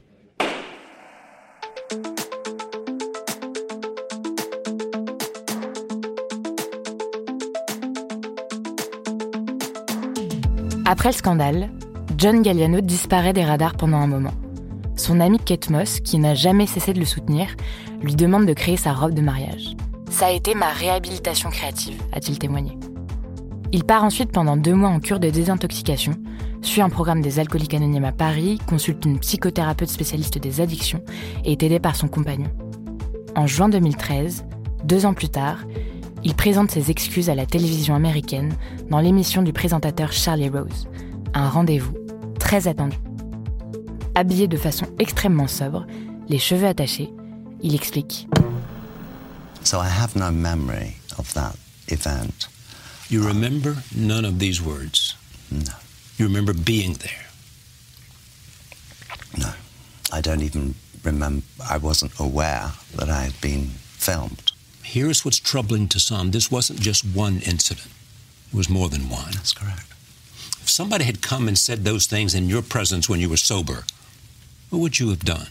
Après 10.86 11.10
le 11.10 11.14
scandale, 11.14 11.70
John 12.20 12.42
Galliano 12.42 12.82
disparaît 12.82 13.32
des 13.32 13.46
radars 13.46 13.76
pendant 13.76 13.96
un 13.96 14.06
moment. 14.06 14.34
Son 14.94 15.20
ami 15.20 15.38
Kate 15.38 15.70
Moss, 15.70 16.00
qui 16.00 16.18
n'a 16.18 16.34
jamais 16.34 16.66
cessé 16.66 16.92
de 16.92 16.98
le 16.98 17.06
soutenir, 17.06 17.46
lui 18.02 18.14
demande 18.14 18.44
de 18.44 18.52
créer 18.52 18.76
sa 18.76 18.92
robe 18.92 19.14
de 19.14 19.22
mariage. 19.22 19.74
Ça 20.10 20.26
a 20.26 20.30
été 20.30 20.54
ma 20.54 20.68
réhabilitation 20.68 21.48
créative, 21.48 21.98
a-t-il 22.12 22.38
témoigné. 22.38 22.76
Il 23.72 23.84
part 23.84 24.04
ensuite 24.04 24.32
pendant 24.32 24.58
deux 24.58 24.74
mois 24.74 24.90
en 24.90 25.00
cure 25.00 25.18
de 25.18 25.30
désintoxication, 25.30 26.12
suit 26.60 26.82
un 26.82 26.90
programme 26.90 27.22
des 27.22 27.38
alcooliques 27.38 27.72
anonymes 27.72 28.04
à 28.04 28.12
Paris, 28.12 28.58
consulte 28.66 29.06
une 29.06 29.18
psychothérapeute 29.18 29.88
spécialiste 29.88 30.36
des 30.36 30.60
addictions 30.60 31.02
et 31.46 31.52
est 31.52 31.62
aidé 31.62 31.80
par 31.80 31.96
son 31.96 32.08
compagnon. 32.08 32.50
En 33.34 33.46
juin 33.46 33.70
2013, 33.70 34.44
deux 34.84 35.06
ans 35.06 35.14
plus 35.14 35.30
tard, 35.30 35.60
il 36.22 36.34
présente 36.34 36.70
ses 36.70 36.90
excuses 36.90 37.30
à 37.30 37.34
la 37.34 37.46
télévision 37.46 37.94
américaine 37.94 38.52
dans 38.90 39.00
l'émission 39.00 39.40
du 39.40 39.54
présentateur 39.54 40.12
Charlie 40.12 40.50
Rose, 40.50 40.86
un 41.32 41.48
rendez-vous 41.48 41.94
très 42.50 42.66
attendu. 42.66 42.96
Habillé 44.16 44.48
de 44.48 44.56
façon 44.56 44.84
extrêmement 44.98 45.46
sobre, 45.46 45.86
les 46.28 46.40
cheveux 46.40 46.66
attachés, 46.66 47.08
il 47.62 47.76
explique 47.76 48.26
So 49.62 49.78
I 49.78 49.86
have 49.88 50.16
no 50.16 50.32
memory 50.32 50.96
of 51.16 51.32
that 51.34 51.54
event. 51.86 52.48
You 53.08 53.24
remember 53.24 53.76
none 53.94 54.24
of 54.24 54.40
these 54.40 54.60
words? 54.60 55.14
No. 55.52 55.74
You 56.18 56.26
remember 56.26 56.52
being 56.52 56.94
there? 56.94 57.28
No. 59.38 59.52
I 60.12 60.20
don't 60.20 60.42
even 60.42 60.74
remember, 61.04 61.44
I 61.70 61.78
wasn't 61.78 62.18
aware 62.18 62.72
that 62.96 63.08
I 63.08 63.22
had 63.22 63.40
been 63.40 63.70
filmed. 63.96 64.50
Here's 64.82 65.24
what's 65.24 65.38
troubling 65.38 65.86
to 65.90 66.00
some 66.00 66.32
this 66.32 66.50
wasn't 66.50 66.80
just 66.80 67.04
one 67.14 67.42
incident, 67.46 67.86
it 68.52 68.56
was 68.56 68.68
more 68.68 68.88
than 68.88 69.08
one. 69.08 69.34
That's 69.34 69.52
correct. 69.52 69.86
If 70.70 70.74
somebody 70.74 71.02
had 71.04 71.20
come 71.20 71.48
and 71.48 71.58
said 71.58 71.82
those 71.82 72.06
things 72.06 72.32
in 72.32 72.48
your 72.48 72.62
presence 72.62 73.08
when 73.08 73.18
you 73.18 73.28
were 73.28 73.36
sober, 73.36 73.82
what 74.70 74.78
would 74.78 75.00
you 75.00 75.10
have 75.10 75.24
done? 75.24 75.48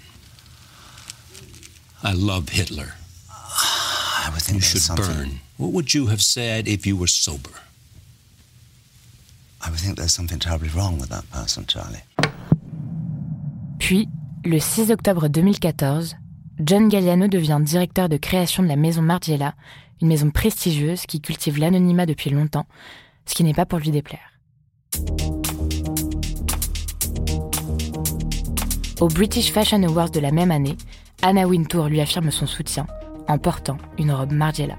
I 2.01 2.13
love 2.13 2.47
Hitler. 2.47 2.93
I 3.29 4.29
would 4.31 4.41
think 4.41 4.55
You 4.55 4.61
there's 4.61 4.71
should 4.71 4.81
something, 4.81 5.05
burn. 5.05 5.39
What 5.57 5.73
would 5.73 5.93
you 5.93 6.07
have 6.07 6.21
said 6.21 6.69
if 6.69 6.87
you 6.87 6.95
were 6.95 7.07
sober? 7.07 7.49
I 9.61 9.69
would 9.69 9.81
think 9.81 9.97
there's 9.97 10.13
something 10.13 10.39
terribly 10.39 10.69
wrong 10.69 10.99
with 11.01 11.09
that 11.09 11.29
person, 11.31 11.65
Charlie. 11.67 12.05
Puis, 13.77 14.07
le 14.45 14.61
6 14.61 14.89
octobre 14.89 15.27
2014, 15.27 16.15
John 16.61 16.87
Galliano 16.87 17.27
devient 17.27 17.59
directeur 17.61 18.07
de 18.07 18.15
création 18.15 18.63
de 18.63 18.69
la 18.69 18.77
maison 18.77 19.01
Margiela, 19.01 19.53
une 20.01 20.07
maison 20.07 20.31
prestigieuse 20.31 21.05
qui 21.05 21.19
cultive 21.19 21.59
l'anonymat 21.59 22.05
depuis 22.05 22.29
longtemps, 22.29 22.67
ce 23.25 23.35
qui 23.35 23.43
n'est 23.43 23.53
pas 23.53 23.65
pour 23.65 23.79
lui 23.79 23.91
déplaire. 23.91 24.28
Au 28.99 29.07
British 29.07 29.53
Fashion 29.53 29.81
Awards 29.83 30.09
de 30.09 30.19
la 30.19 30.31
même 30.31 30.51
année, 30.51 30.75
Anna 31.21 31.47
Wintour 31.47 31.87
lui 31.87 32.01
affirme 32.01 32.31
son 32.31 32.45
soutien 32.45 32.85
en 33.29 33.37
portant 33.37 33.77
une 33.97 34.11
robe 34.11 34.33
Margiela. 34.33 34.75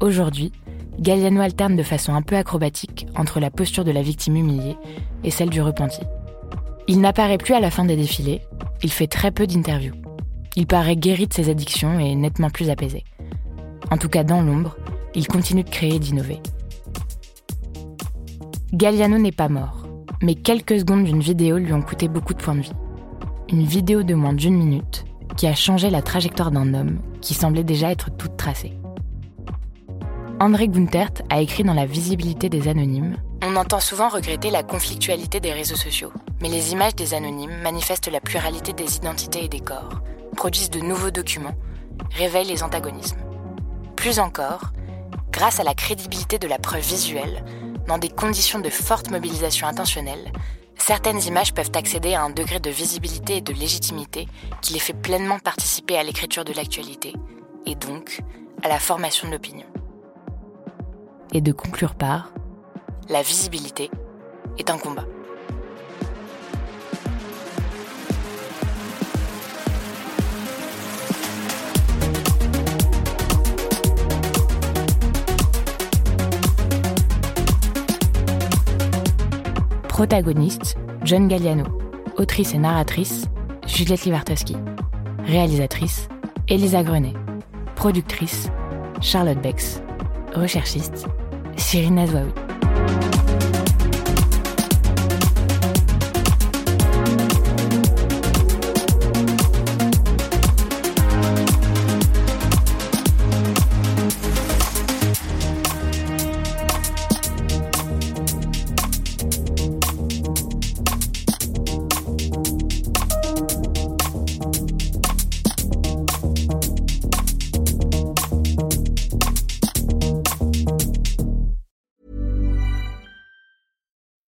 Aujourd'hui, 0.00 0.50
Galliano 0.98 1.40
alterne 1.40 1.76
de 1.76 1.84
façon 1.84 2.12
un 2.12 2.22
peu 2.22 2.36
acrobatique 2.36 3.06
entre 3.14 3.38
la 3.38 3.52
posture 3.52 3.84
de 3.84 3.92
la 3.92 4.02
victime 4.02 4.34
humiliée 4.34 4.76
et 5.22 5.30
celle 5.30 5.48
du 5.48 5.62
repenti. 5.62 6.00
Il 6.88 7.00
n'apparaît 7.00 7.38
plus 7.38 7.54
à 7.54 7.60
la 7.60 7.70
fin 7.70 7.84
des 7.84 7.94
défilés, 7.94 8.42
il 8.82 8.90
fait 8.90 9.06
très 9.06 9.30
peu 9.30 9.46
d'interviews. 9.46 9.94
Il 10.56 10.66
paraît 10.66 10.96
guéri 10.96 11.28
de 11.28 11.32
ses 11.32 11.50
addictions 11.50 12.00
et 12.00 12.16
nettement 12.16 12.50
plus 12.50 12.68
apaisé. 12.68 13.04
En 13.92 13.96
tout 13.96 14.08
cas, 14.08 14.24
dans 14.24 14.42
l'ombre, 14.42 14.76
il 15.14 15.28
continue 15.28 15.62
de 15.62 15.70
créer 15.70 15.94
et 15.94 16.00
d'innover. 16.00 16.40
Galliano 18.72 19.18
n'est 19.18 19.30
pas 19.30 19.48
mort, 19.48 19.83
mais 20.24 20.34
quelques 20.34 20.78
secondes 20.80 21.04
d'une 21.04 21.20
vidéo 21.20 21.58
lui 21.58 21.74
ont 21.74 21.82
coûté 21.82 22.08
beaucoup 22.08 22.32
de 22.32 22.42
points 22.42 22.54
de 22.54 22.62
vie. 22.62 22.72
Une 23.50 23.64
vidéo 23.64 24.02
de 24.02 24.14
moins 24.14 24.32
d'une 24.32 24.56
minute 24.56 25.04
qui 25.36 25.46
a 25.46 25.54
changé 25.54 25.90
la 25.90 26.00
trajectoire 26.00 26.50
d'un 26.50 26.72
homme 26.72 26.98
qui 27.20 27.34
semblait 27.34 27.62
déjà 27.62 27.90
être 27.90 28.08
toute 28.16 28.38
tracée. 28.38 28.72
André 30.40 30.68
Guntert 30.68 31.12
a 31.28 31.42
écrit 31.42 31.62
dans 31.62 31.74
La 31.74 31.84
visibilité 31.84 32.48
des 32.48 32.68
anonymes 32.68 33.16
On 33.42 33.54
entend 33.56 33.80
souvent 33.80 34.08
regretter 34.08 34.50
la 34.50 34.62
conflictualité 34.62 35.40
des 35.40 35.52
réseaux 35.52 35.76
sociaux, 35.76 36.12
mais 36.40 36.48
les 36.48 36.72
images 36.72 36.96
des 36.96 37.12
anonymes 37.12 37.60
manifestent 37.62 38.10
la 38.10 38.20
pluralité 38.20 38.72
des 38.72 38.96
identités 38.96 39.44
et 39.44 39.48
des 39.48 39.60
corps, 39.60 40.00
produisent 40.36 40.70
de 40.70 40.80
nouveaux 40.80 41.10
documents, 41.10 41.54
réveillent 42.16 42.48
les 42.48 42.62
antagonismes. 42.62 43.20
Plus 43.94 44.18
encore, 44.18 44.72
grâce 45.30 45.60
à 45.60 45.64
la 45.64 45.74
crédibilité 45.74 46.38
de 46.38 46.48
la 46.48 46.58
preuve 46.58 46.80
visuelle, 46.80 47.44
dans 47.86 47.98
des 47.98 48.08
conditions 48.08 48.60
de 48.60 48.70
forte 48.70 49.10
mobilisation 49.10 49.66
intentionnelle, 49.66 50.32
certaines 50.78 51.22
images 51.22 51.54
peuvent 51.54 51.72
accéder 51.74 52.14
à 52.14 52.22
un 52.22 52.30
degré 52.30 52.60
de 52.60 52.70
visibilité 52.70 53.36
et 53.36 53.40
de 53.40 53.52
légitimité 53.52 54.26
qui 54.62 54.72
les 54.72 54.78
fait 54.78 54.94
pleinement 54.94 55.38
participer 55.38 55.96
à 55.96 56.02
l'écriture 56.02 56.44
de 56.44 56.52
l'actualité, 56.52 57.12
et 57.66 57.74
donc 57.74 58.20
à 58.62 58.68
la 58.68 58.78
formation 58.78 59.28
de 59.28 59.32
l'opinion. 59.32 59.66
Et 61.32 61.40
de 61.40 61.52
conclure 61.52 61.94
par 61.94 62.32
La 63.08 63.22
visibilité 63.22 63.90
est 64.58 64.70
un 64.70 64.78
combat. 64.78 65.06
Protagoniste, 79.94 80.74
John 81.04 81.28
Galliano. 81.28 81.62
Autrice 82.18 82.52
et 82.52 82.58
narratrice, 82.58 83.26
Juliette 83.64 84.04
Livartowski. 84.04 84.56
Réalisatrice, 85.24 86.08
Elisa 86.48 86.82
Grenet. 86.82 87.14
Productrice, 87.76 88.48
Charlotte 89.00 89.40
Bex. 89.40 89.80
Recherchiste, 90.34 91.06
Cyrine 91.56 92.00
Azwaoui. 92.00 92.43